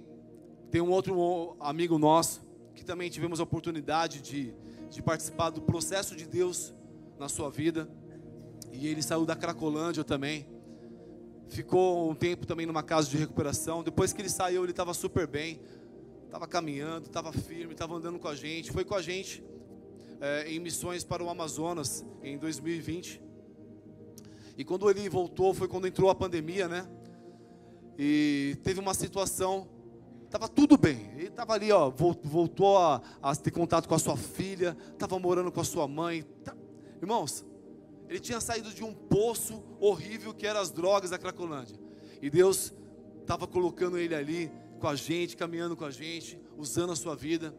[0.68, 2.42] tenho um outro amigo nosso
[2.74, 4.53] que também tivemos a oportunidade de,
[4.90, 6.74] de participar do processo de Deus
[7.20, 7.88] na sua vida.
[8.73, 10.47] E ele saiu da Cracolândia também.
[11.49, 13.83] Ficou um tempo também numa casa de recuperação.
[13.83, 15.61] Depois que ele saiu, ele estava super bem.
[16.27, 18.71] Estava caminhando, estava firme, estava andando com a gente.
[18.71, 19.43] Foi com a gente
[20.21, 23.21] é, em missões para o Amazonas em 2020.
[24.57, 26.89] E quando ele voltou, foi quando entrou a pandemia, né?
[28.03, 29.68] e teve uma situação,
[30.25, 31.11] estava tudo bem.
[31.18, 35.53] Ele estava ali, ó, voltou a, a, ter contato com a sua filha, estava morando
[35.53, 36.23] com a sua mãe.
[36.43, 36.57] Tá,
[37.03, 37.45] irmãos,
[38.11, 41.79] ele tinha saído de um poço horrível que era as drogas da Cracolândia.
[42.21, 42.75] E Deus
[43.21, 44.51] estava colocando ele ali
[44.81, 47.55] com a gente, caminhando com a gente, usando a sua vida.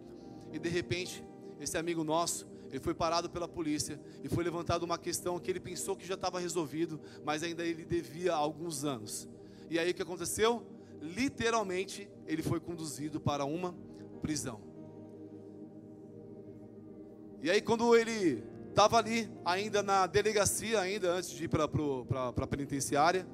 [0.52, 1.24] E de repente,
[1.58, 5.60] esse amigo nosso, ele foi parado pela polícia e foi levantada uma questão que ele
[5.62, 9.30] pensou que já estava resolvido, mas ainda ele devia alguns anos.
[9.70, 10.68] E aí o que aconteceu?
[11.02, 13.74] Literalmente, ele foi conduzido para uma
[14.22, 14.60] prisão.
[17.42, 22.48] E aí quando ele estava ali, ainda na delegacia, ainda antes de ir para a
[22.48, 23.28] penitenciária,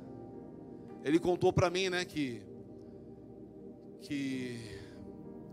[1.03, 2.43] ele contou para mim, né, que
[4.01, 4.59] que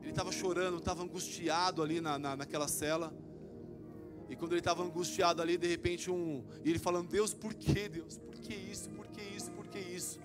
[0.03, 3.13] ele estava chorando, estava angustiado ali na, na, naquela cela.
[4.29, 8.19] E quando ele estava angustiado ali, de repente um, ele falando: Deus, por que Deus?
[8.19, 8.91] Por que isso?
[8.91, 9.51] Por que isso?
[9.51, 10.21] Por que isso?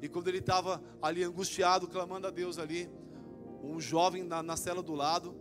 [0.00, 2.88] E quando ele estava ali angustiado, clamando a Deus ali,
[3.62, 5.34] um jovem na, na cela do lado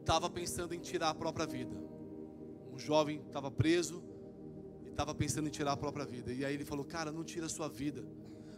[0.00, 1.93] estava pensando em tirar a própria vida.
[2.74, 4.02] Um jovem estava preso
[4.84, 6.32] e estava pensando em tirar a própria vida.
[6.32, 8.04] E aí ele falou: Cara, não tira a sua vida.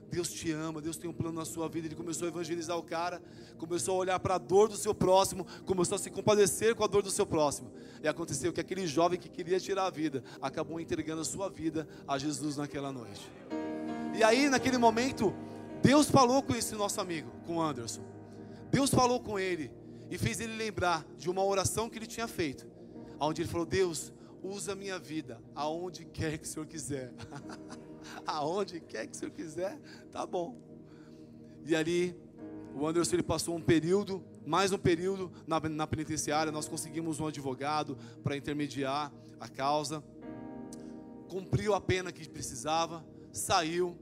[0.09, 1.87] Deus te ama, Deus tem um plano na sua vida.
[1.87, 3.21] Ele começou a evangelizar o cara,
[3.59, 6.87] começou a olhar para a dor do seu próximo, começou a se compadecer com a
[6.87, 7.73] dor do seu próximo.
[8.03, 11.87] E aconteceu que aquele jovem que queria tirar a vida acabou entregando a sua vida
[12.07, 13.31] a Jesus naquela noite.
[14.17, 15.35] E aí, naquele momento,
[15.83, 18.03] Deus falou com esse nosso amigo, com Anderson.
[18.71, 19.71] Deus falou com ele
[20.11, 22.67] e fez ele lembrar de uma oração que ele tinha feito,
[23.21, 24.13] onde ele falou: Deus,
[24.43, 27.13] usa a minha vida aonde quer que o Senhor quiser.
[28.27, 29.79] aonde quer que o Senhor quiser,
[30.11, 30.57] tá bom.
[31.65, 32.17] E ali,
[32.75, 36.53] o Anderson ele passou um período, mais um período na, na penitenciária.
[36.53, 40.03] Nós conseguimos um advogado para intermediar a causa.
[41.29, 43.97] cumpriu a pena que precisava, saiu,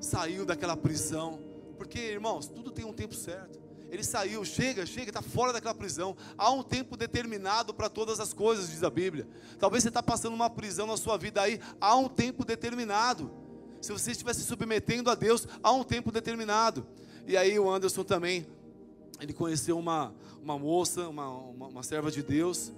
[0.00, 1.40] saiu daquela prisão.
[1.76, 3.67] Porque, irmãos, tudo tem um tempo certo.
[3.90, 6.16] Ele saiu, chega, chega, está fora daquela prisão.
[6.36, 9.26] Há um tempo determinado para todas as coisas, diz a Bíblia.
[9.58, 13.30] Talvez você está passando uma prisão na sua vida aí, há um tempo determinado.
[13.80, 16.86] Se você estiver se submetendo a Deus, há um tempo determinado.
[17.26, 18.46] E aí o Anderson também,
[19.20, 22.72] ele conheceu uma, uma moça, uma, uma, uma serva de Deus.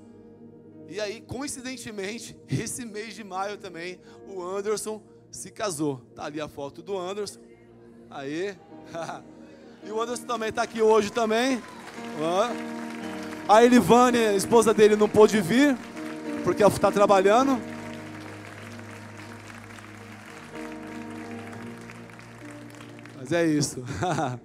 [0.88, 5.98] E aí, coincidentemente, esse mês de maio também, o Anderson se casou.
[6.14, 7.40] Tá ali a foto do Anderson.
[8.08, 8.56] Aí.
[9.84, 11.62] e o Anderson também está aqui hoje também.
[13.48, 15.76] A Elivane, a esposa dele, não pôde vir,
[16.44, 17.60] porque ela está trabalhando.
[23.18, 23.84] Mas é isso.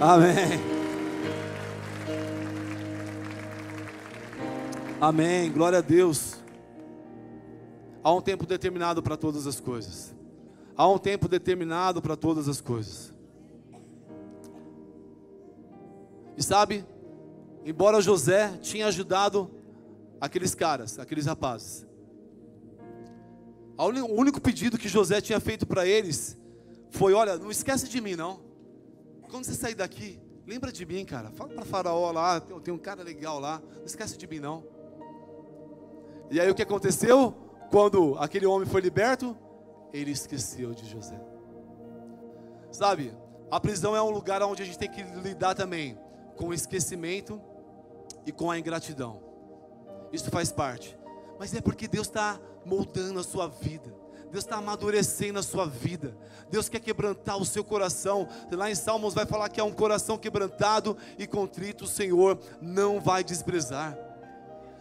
[0.00, 0.60] Amém.
[5.00, 5.52] Amém.
[5.52, 6.36] Glória a Deus.
[8.02, 10.17] Há um tempo determinado para todas as coisas.
[10.78, 13.12] Há um tempo determinado para todas as coisas.
[16.36, 16.86] E sabe,
[17.64, 19.50] embora José tinha ajudado
[20.20, 21.84] aqueles caras, aqueles rapazes,
[23.76, 26.38] o único pedido que José tinha feito para eles
[26.90, 28.38] foi: olha, não esquece de mim, não.
[29.28, 31.32] Quando você sair daqui, lembra de mim, cara.
[31.32, 33.60] Fala para Faraó lá, tem, tem um cara legal lá.
[33.76, 34.64] Não esquece de mim, não.
[36.30, 37.34] E aí o que aconteceu?
[37.68, 39.36] Quando aquele homem foi liberto,
[39.92, 41.20] ele esqueceu de José.
[42.70, 43.16] Sabe,
[43.50, 45.98] a prisão é um lugar onde a gente tem que lidar também
[46.36, 47.40] com o esquecimento
[48.26, 49.22] e com a ingratidão.
[50.12, 50.96] Isso faz parte.
[51.38, 53.94] Mas é porque Deus está moldando a sua vida.
[54.30, 56.16] Deus está amadurecendo a sua vida.
[56.50, 58.28] Deus quer quebrantar o seu coração.
[58.50, 63.00] Lá em Salmos vai falar que é um coração quebrantado e contrito, o Senhor não
[63.00, 63.96] vai desprezar.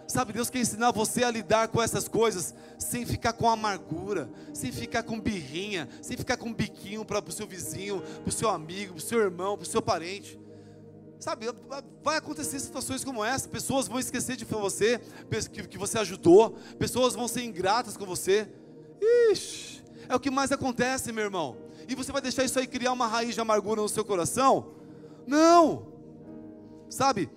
[0.07, 4.71] Sabe, Deus quer ensinar você a lidar com essas coisas sem ficar com amargura, sem
[4.71, 8.93] ficar com birrinha, sem ficar com biquinho para o seu vizinho, para o seu amigo,
[8.93, 10.39] para o seu irmão, para o seu parente.
[11.19, 11.47] Sabe,
[12.01, 15.01] vai acontecer situações como essa, pessoas vão esquecer de você,
[15.69, 18.47] que você ajudou, pessoas vão ser ingratas com você.
[19.31, 21.57] Ixi, é o que mais acontece, meu irmão.
[21.87, 24.73] E você vai deixar isso aí criar uma raiz de amargura no seu coração?
[25.25, 25.87] Não!
[26.89, 27.29] Sabe,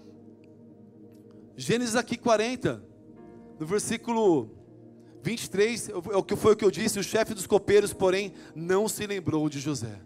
[1.57, 2.83] Gênesis aqui 40,
[3.59, 4.51] no versículo
[5.23, 9.49] 23, é foi o que eu disse, o chefe dos copeiros, porém, não se lembrou
[9.49, 10.01] de José.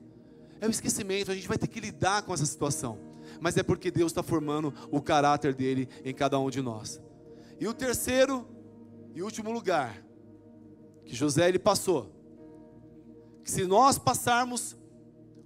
[0.61, 2.99] É o esquecimento, a gente vai ter que lidar com essa situação.
[3.40, 7.01] Mas é porque Deus está formando o caráter dele em cada um de nós.
[7.61, 8.47] E o terceiro
[9.14, 10.03] e último lugar
[11.05, 12.11] que José ele passou,
[13.42, 14.76] que se nós passarmos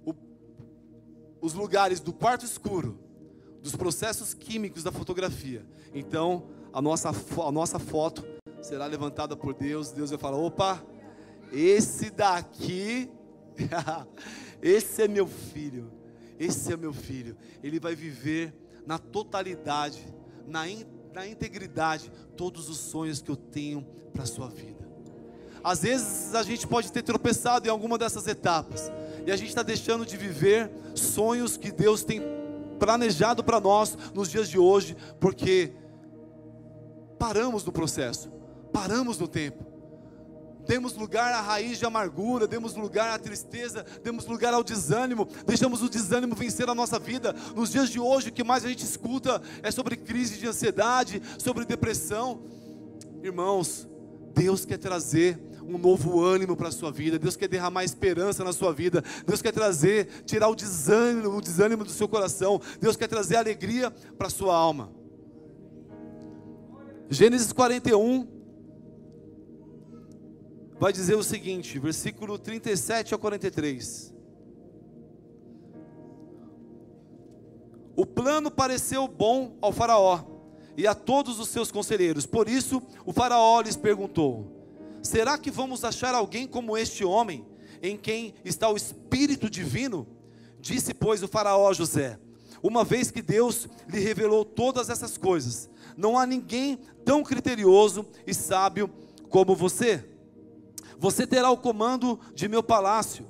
[0.05, 0.13] o,
[1.41, 2.97] os lugares do quarto escuro,
[3.61, 5.65] dos processos químicos da fotografia.
[5.93, 8.25] Então, a nossa, a nossa foto
[8.61, 9.91] será levantada por Deus.
[9.91, 10.83] Deus vai falar: opa,
[11.51, 13.09] esse daqui,
[14.61, 15.91] esse é meu filho.
[16.39, 17.35] Esse é meu filho.
[17.61, 18.53] Ele vai viver
[18.85, 20.01] na totalidade,
[20.47, 24.87] na, in, na integridade, todos os sonhos que eu tenho para a sua vida.
[25.61, 28.89] Às vezes a gente pode ter tropeçado em alguma dessas etapas,
[29.27, 32.38] e a gente está deixando de viver sonhos que Deus tem
[32.79, 35.73] planejado para nós nos dias de hoje, porque
[37.19, 38.31] paramos no processo,
[38.71, 39.69] paramos no tempo.
[40.65, 45.81] Demos lugar à raiz de amargura, demos lugar à tristeza, demos lugar ao desânimo, deixamos
[45.81, 47.33] o desânimo vencer a nossa vida.
[47.55, 51.23] Nos dias de hoje, o que mais a gente escuta é sobre crise de ansiedade,
[51.39, 52.43] sobre depressão.
[53.23, 53.87] Irmãos,
[54.31, 55.39] Deus quer trazer
[55.75, 59.41] um novo ânimo para a sua vida, Deus quer derramar esperança na sua vida, Deus
[59.41, 64.27] quer trazer, tirar o desânimo, o desânimo do seu coração, Deus quer trazer alegria para
[64.27, 64.91] a sua alma.
[67.09, 68.27] Gênesis 41
[70.79, 74.13] vai dizer o seguinte, versículo 37 a 43.
[77.95, 80.23] O plano pareceu bom ao Faraó
[80.77, 84.58] e a todos os seus conselheiros, por isso o Faraó lhes perguntou:
[85.01, 87.45] Será que vamos achar alguém como este homem,
[87.81, 90.07] em quem está o Espírito Divino?
[90.59, 92.19] Disse, pois, o Faraó José:
[92.61, 98.33] Uma vez que Deus lhe revelou todas essas coisas, não há ninguém tão criterioso e
[98.33, 98.89] sábio
[99.29, 100.05] como você.
[100.97, 103.25] Você terá o comando de meu palácio,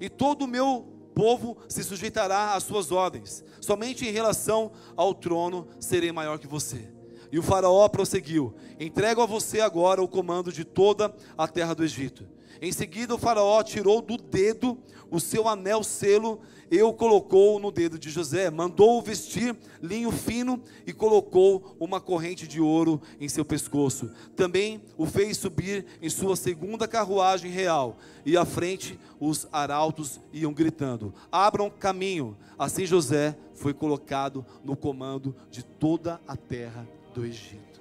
[0.00, 3.44] e todo o meu povo se sujeitará às suas ordens.
[3.60, 6.99] Somente em relação ao trono serei maior que você.
[7.32, 11.84] E o Faraó prosseguiu: Entrego a você agora o comando de toda a terra do
[11.84, 12.26] Egito.
[12.60, 14.76] Em seguida, o Faraó tirou do dedo
[15.10, 18.50] o seu anel selo e o colocou no dedo de José.
[18.50, 24.10] Mandou-o vestir linho fino e colocou uma corrente de ouro em seu pescoço.
[24.36, 27.96] Também o fez subir em sua segunda carruagem real.
[28.26, 32.36] E à frente os arautos iam gritando: Abram caminho.
[32.58, 37.80] Assim José foi colocado no comando de toda a terra do Egito.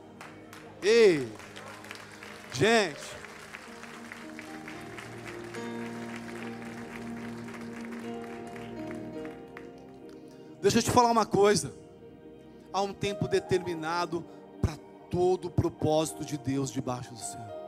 [0.81, 1.27] Ei,
[2.53, 3.19] gente.
[10.61, 11.73] Deixa eu te falar uma coisa.
[12.71, 14.23] Há um tempo determinado
[14.61, 14.75] para
[15.09, 17.59] todo o propósito de Deus debaixo do céu.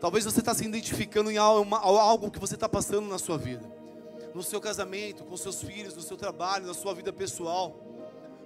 [0.00, 3.68] Talvez você está se identificando em algo que você está passando na sua vida,
[4.32, 7.74] no seu casamento, com seus filhos, no seu trabalho, na sua vida pessoal.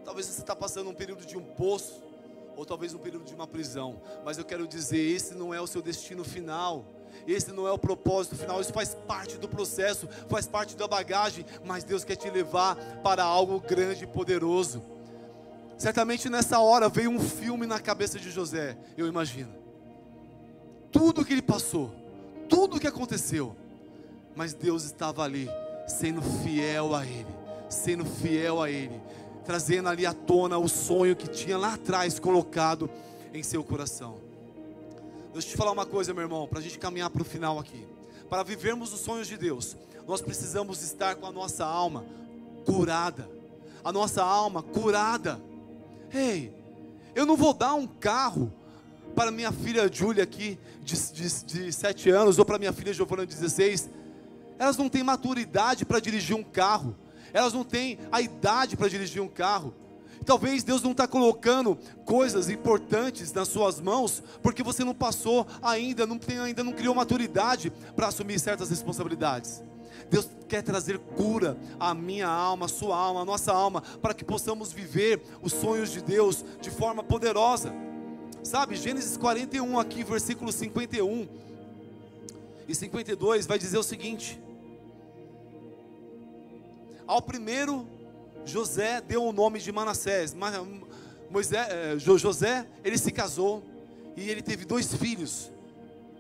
[0.05, 2.03] Talvez você está passando um período de um poço,
[2.57, 4.01] ou talvez um período de uma prisão.
[4.25, 6.85] Mas eu quero dizer, esse não é o seu destino final.
[7.27, 11.45] Esse não é o propósito final, isso faz parte do processo, faz parte da bagagem,
[11.65, 14.83] mas Deus quer te levar para algo grande e poderoso.
[15.79, 19.53] Certamente nessa hora veio um filme na cabeça de José, eu imagino.
[20.91, 21.95] Tudo que ele passou,
[22.49, 23.55] tudo que aconteceu,
[24.35, 25.49] mas Deus estava ali,
[25.87, 27.27] sendo fiel a ele,
[27.69, 29.01] sendo fiel a ele,
[29.45, 32.89] trazendo ali à tona o sonho que tinha lá atrás colocado
[33.35, 34.17] em seu coração.
[35.33, 37.59] Deixa eu te falar uma coisa, meu irmão, para a gente caminhar para o final
[37.59, 37.87] aqui.
[38.29, 39.77] Para vivermos os sonhos de Deus,
[40.07, 42.05] nós precisamos estar com a nossa alma
[42.65, 43.29] curada.
[43.85, 45.41] A nossa alma curada.
[46.13, 46.55] Ei,
[47.15, 48.53] eu não vou dar um carro
[49.15, 53.27] para minha filha Júlia aqui, de, de, de 7 anos, ou para minha filha Giovana,
[53.27, 53.91] de 16.
[54.59, 56.97] Elas não têm maturidade para dirigir um carro.
[57.33, 59.75] Elas não têm a idade para dirigir um carro.
[60.25, 66.07] Talvez Deus não está colocando coisas importantes nas suas mãos, porque você não passou ainda,
[66.07, 69.63] não tem, ainda não criou maturidade para assumir certas responsabilidades.
[70.09, 74.25] Deus quer trazer cura à minha alma, à sua alma, à nossa alma, para que
[74.25, 77.75] possamos viver os sonhos de Deus de forma poderosa.
[78.43, 81.29] Sabe, Gênesis 41, aqui, versículo 51
[82.69, 84.41] e 52, vai dizer o seguinte:
[87.13, 87.87] Ao primeiro
[88.47, 90.35] José deu o nome de Manassés.
[91.31, 93.63] Moisés, eh, José, ele se casou
[94.17, 95.53] e ele teve dois filhos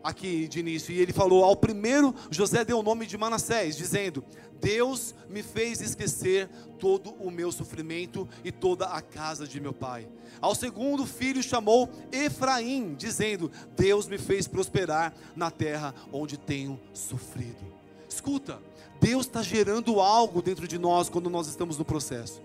[0.04, 0.92] aqui de início.
[0.92, 4.22] E ele falou: ao primeiro, José deu o nome de Manassés, dizendo:
[4.60, 10.06] Deus me fez esquecer todo o meu sofrimento e toda a casa de meu pai.
[10.42, 17.80] Ao segundo filho chamou Efraim, dizendo: Deus me fez prosperar na terra onde tenho sofrido.
[18.06, 18.60] Escuta,
[19.02, 22.40] Deus está gerando algo dentro de nós quando nós estamos no processo.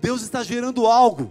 [0.00, 1.30] Deus está gerando algo.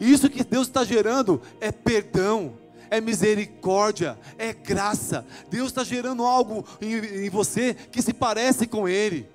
[0.00, 2.54] E isso que Deus está gerando é perdão,
[2.88, 5.26] é misericórdia, é graça.
[5.50, 9.28] Deus está gerando algo em, em, você que se parece com Ele.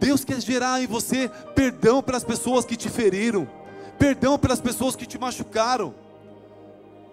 [0.00, 3.46] Deus quer gerar em você perdão pelas pessoas que te feriram,
[3.98, 5.94] perdão pelas pessoas que te machucaram.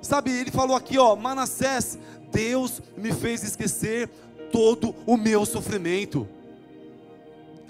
[0.02, 2.00] Sabe, ele falou aqui, ó, Manassés,
[2.32, 4.10] Deus me fez esquecer
[4.52, 6.28] todo o meu sofrimento.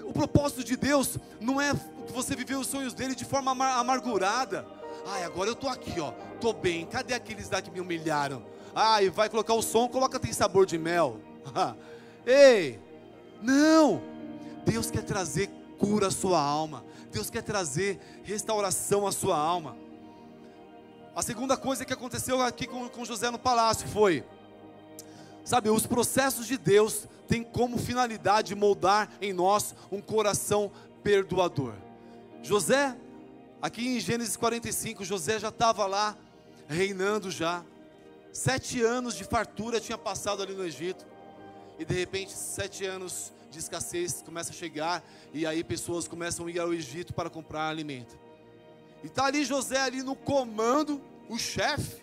[0.04, 1.74] O propósito de Deus não é
[2.10, 4.66] você viver os sonhos dele de forma amargurada.
[5.06, 6.86] Ai, agora eu tô aqui, ó, tô bem.
[6.86, 8.44] Cadê aqueles lá que me humilharam?
[8.76, 11.20] Ai, vai colocar o som, coloca tem sabor de mel.
[12.26, 12.80] Ei,
[13.42, 14.02] não.
[14.66, 16.84] Deus quer trazer cura à sua alma.
[17.12, 19.76] Deus quer trazer restauração à sua alma.
[21.16, 24.24] A segunda coisa que aconteceu aqui com, com José no palácio foi
[25.44, 30.72] Sabe, os processos de Deus têm como finalidade moldar em nós um coração
[31.04, 31.74] perdoador.
[32.44, 32.96] José,
[33.62, 36.18] aqui em Gênesis 45, José já estava lá
[36.68, 37.64] reinando já.
[38.32, 41.06] Sete anos de fartura tinha passado ali no Egito.
[41.78, 45.04] E de repente, sete anos de escassez começa a chegar.
[45.34, 48.18] E aí pessoas começam a ir ao Egito para comprar alimento.
[49.04, 52.02] E está ali José ali no comando, o chefe.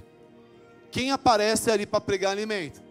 [0.91, 2.88] Quem aparece ali para pregar alimento?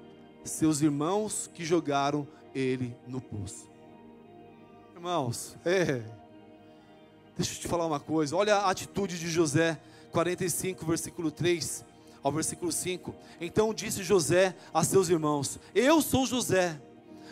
[0.47, 3.69] Seus irmãos que jogaram ele no poço.
[4.95, 6.01] Irmãos, é.
[7.35, 8.35] Deixa eu te falar uma coisa.
[8.35, 9.79] Olha a atitude de José,
[10.11, 11.85] 45, versículo 3
[12.23, 13.15] ao versículo 5.
[13.39, 16.79] Então disse José a seus irmãos: Eu sou José.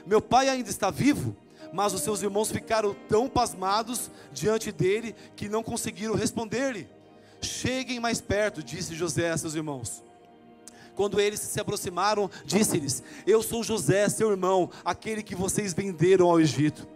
[0.05, 1.36] Meu pai ainda está vivo,
[1.74, 6.88] mas os seus irmãos ficaram tão pasmados diante dele que não conseguiram responder-lhe.
[7.41, 10.05] Cheguem mais perto, disse José a seus irmãos.
[10.96, 16.39] Quando eles se aproximaram, disse-lhes: Eu sou José, seu irmão, aquele que vocês venderam ao
[16.39, 16.88] Egito.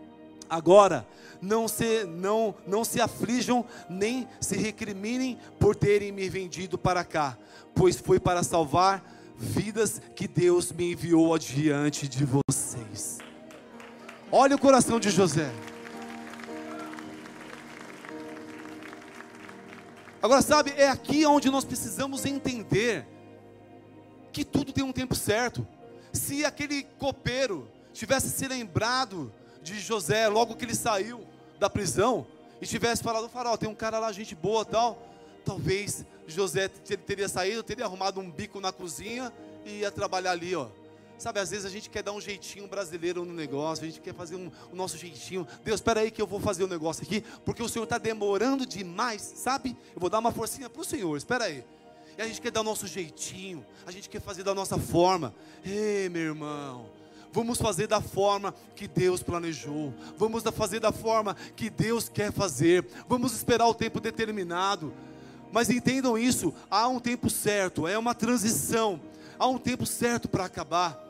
[0.49, 1.05] Agora,
[1.41, 7.37] não se, não, não se aflijam nem se recriminem por terem me vendido para cá,
[7.75, 9.03] pois foi para salvar
[9.37, 13.19] vidas que Deus me enviou adiante de vocês.
[14.31, 15.51] Olha o coração de José.
[20.21, 23.07] Agora, sabe, é aqui onde nós precisamos entender
[24.31, 25.65] que tudo tem um tempo certo.
[26.13, 31.25] Se aquele copeiro tivesse se lembrado de José logo que ele saiu
[31.59, 32.25] da prisão
[32.61, 35.01] e tivesse falado, farol, tem um cara lá, gente boa tal,
[35.45, 39.33] talvez José teria saído, teria arrumado um bico na cozinha
[39.65, 40.67] e ia trabalhar ali, ó.
[41.17, 44.13] Sabe, às vezes a gente quer dar um jeitinho brasileiro no negócio, a gente quer
[44.13, 45.45] fazer um, o nosso jeitinho.
[45.65, 47.97] Deus, espera aí que eu vou fazer o um negócio aqui, porque o Senhor está
[47.97, 49.75] demorando demais, sabe?
[49.93, 51.65] Eu vou dar uma forcinha para o Senhor, espera aí.
[52.19, 55.33] E a gente quer dar o nosso jeitinho, a gente quer fazer da nossa forma.
[55.63, 56.89] Ei, meu irmão,
[57.31, 62.85] vamos fazer da forma que Deus planejou, vamos fazer da forma que Deus quer fazer,
[63.07, 64.93] vamos esperar o tempo determinado.
[65.49, 68.99] Mas entendam isso, há um tempo certo, é uma transição,
[69.39, 71.01] há um tempo certo para acabar.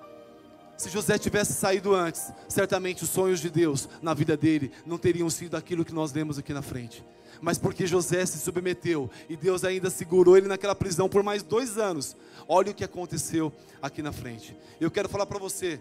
[0.77, 5.27] Se José tivesse saído antes, certamente os sonhos de Deus na vida dele não teriam
[5.27, 7.03] sido aquilo que nós lemos aqui na frente.
[7.41, 11.77] Mas porque José se submeteu e Deus ainda segurou ele naquela prisão por mais dois
[11.77, 12.15] anos,
[12.47, 14.55] olha o que aconteceu aqui na frente.
[14.79, 15.79] Eu quero falar para você,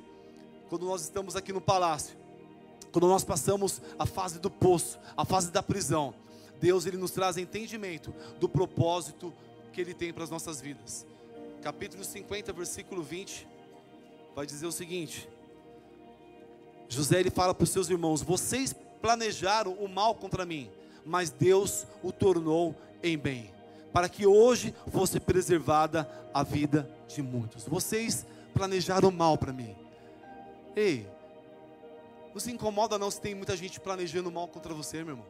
[0.68, 2.16] quando nós estamos aqui no palácio,
[2.92, 6.14] quando nós passamos a fase do poço, a fase da prisão,
[6.60, 9.32] Deus ele nos traz entendimento do propósito
[9.72, 11.06] que ele tem para as nossas vidas.
[11.62, 13.46] Capítulo 50, versículo 20
[14.34, 15.28] vai dizer o seguinte:
[16.88, 20.70] José ele fala para os seus irmãos: Vocês planejaram o mal contra mim,
[21.04, 23.50] mas Deus o tornou em bem,
[23.92, 27.64] para que hoje fosse preservada a vida de muitos.
[27.64, 29.74] Vocês planejaram mal para mim.
[30.74, 31.06] Ei,
[32.32, 35.26] não se incomoda não se tem muita gente planejando mal contra você, meu irmão.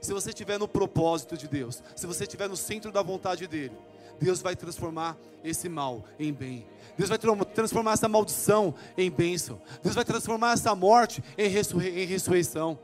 [0.00, 3.76] Se você estiver no propósito de Deus, se você estiver no centro da vontade dele,
[4.20, 6.66] Deus vai transformar esse mal em bem.
[6.96, 9.60] Deus vai transformar essa maldição em bênção.
[9.82, 12.78] Deus vai transformar essa morte em, em ressurreição.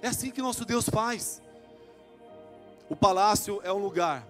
[0.00, 1.42] É assim que nosso Deus faz.
[2.88, 4.26] O palácio é um lugar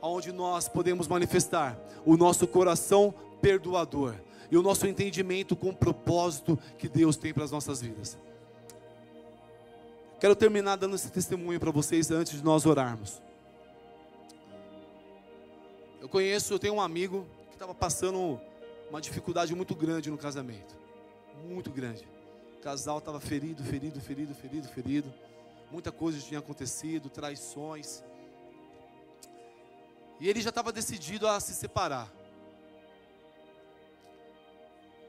[0.00, 4.14] onde nós podemos manifestar o nosso coração perdoador
[4.50, 8.18] e o nosso entendimento com o propósito que Deus tem para as nossas vidas.
[10.20, 13.20] Quero terminar dando esse testemunho para vocês antes de nós orarmos.
[16.00, 18.38] Eu conheço, eu tenho um amigo que estava passando
[18.90, 20.76] uma dificuldade muito grande no casamento.
[21.48, 22.06] Muito grande.
[22.58, 25.14] O casal estava ferido, ferido, ferido, ferido, ferido.
[25.72, 28.04] Muita coisa tinha acontecido, traições.
[30.20, 32.12] E ele já estava decidido a se separar.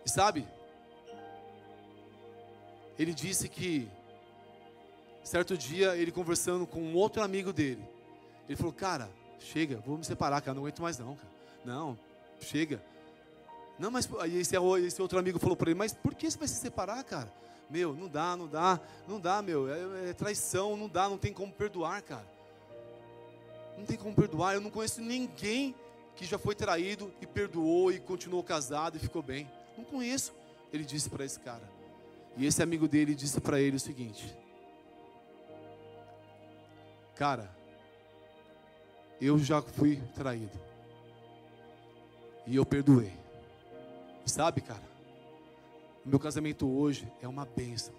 [0.05, 0.47] E sabe?
[2.97, 3.91] Ele disse que
[5.21, 7.85] certo dia ele conversando com um outro amigo dele,
[8.47, 11.29] ele falou: "Cara, chega, vou me separar, cara, não aguento mais não, cara.
[11.65, 11.99] Não,
[12.39, 12.81] chega.
[13.77, 14.55] Não, mas aí esse,
[14.85, 17.29] esse outro amigo falou para ele, mas por que você vai se separar, cara?
[17.69, 21.33] Meu, não dá, não dá, não dá, meu, é, é traição, não dá, não tem
[21.33, 22.27] como perdoar, cara.
[23.77, 25.75] Não tem como perdoar, eu não conheço ninguém
[26.15, 29.49] que já foi traído e perdoou e continuou casado e ficou bem.
[29.77, 30.33] Não conheço,
[30.71, 31.67] ele disse para esse cara.
[32.37, 34.35] E esse amigo dele disse para ele o seguinte:
[37.15, 37.49] Cara,
[39.21, 40.59] eu já fui traído.
[42.45, 43.13] E eu perdoei.
[44.25, 44.92] sabe, cara,
[46.05, 47.93] o meu casamento hoje é uma bênção.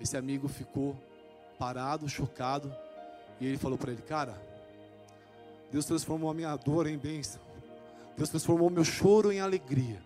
[0.00, 0.96] Esse amigo ficou
[1.58, 2.74] parado, chocado,
[3.38, 4.40] e ele falou para ele: Cara,
[5.70, 7.40] Deus transformou a minha dor em bênção.
[8.16, 10.02] Deus transformou o meu choro em alegria.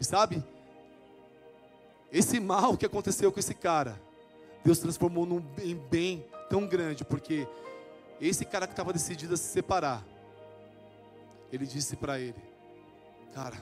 [0.00, 0.42] E sabe,
[2.12, 4.00] esse mal que aconteceu com esse cara,
[4.64, 7.46] Deus transformou num, em bem tão grande, porque
[8.20, 10.04] esse cara que estava decidido a se separar,
[11.52, 12.42] ele disse para ele:
[13.32, 13.56] Cara,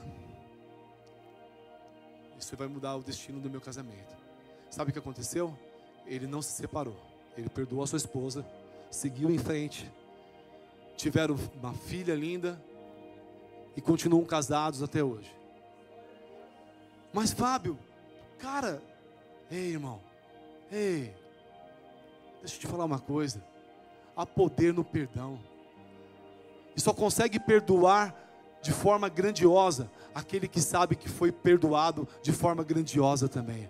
[2.47, 4.15] isso vai mudar o destino do meu casamento.
[4.69, 5.53] Sabe o que aconteceu?
[6.05, 6.95] Ele não se separou.
[7.37, 8.45] Ele perdoou a sua esposa,
[8.89, 9.91] seguiu em frente,
[10.95, 12.57] tiveram uma filha linda
[13.75, 15.29] e continuam casados até hoje.
[17.11, 17.77] Mas Fábio,
[18.39, 18.81] cara,
[19.51, 19.99] ei irmão,
[20.71, 21.13] ei,
[22.39, 23.43] deixa eu te falar uma coisa
[24.15, 25.37] há poder no perdão.
[26.77, 28.15] E só consegue perdoar
[28.67, 33.69] de forma grandiosa aquele que sabe que foi perdoado de forma grandiosa também.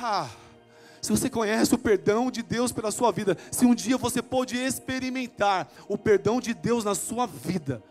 [0.00, 0.30] Ah,
[1.00, 4.56] se você conhece o perdão de Deus pela sua vida, se um dia você pôde
[4.56, 7.82] experimentar o perdão de Deus na sua vida,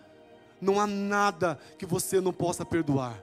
[0.61, 3.21] não há nada que você não possa perdoar.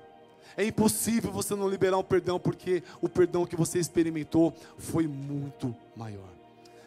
[0.54, 5.74] É impossível você não liberar um perdão, porque o perdão que você experimentou foi muito
[5.96, 6.28] maior.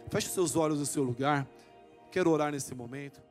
[0.07, 1.47] Feche seus olhos no seu lugar.
[2.11, 3.30] Quero orar nesse momento.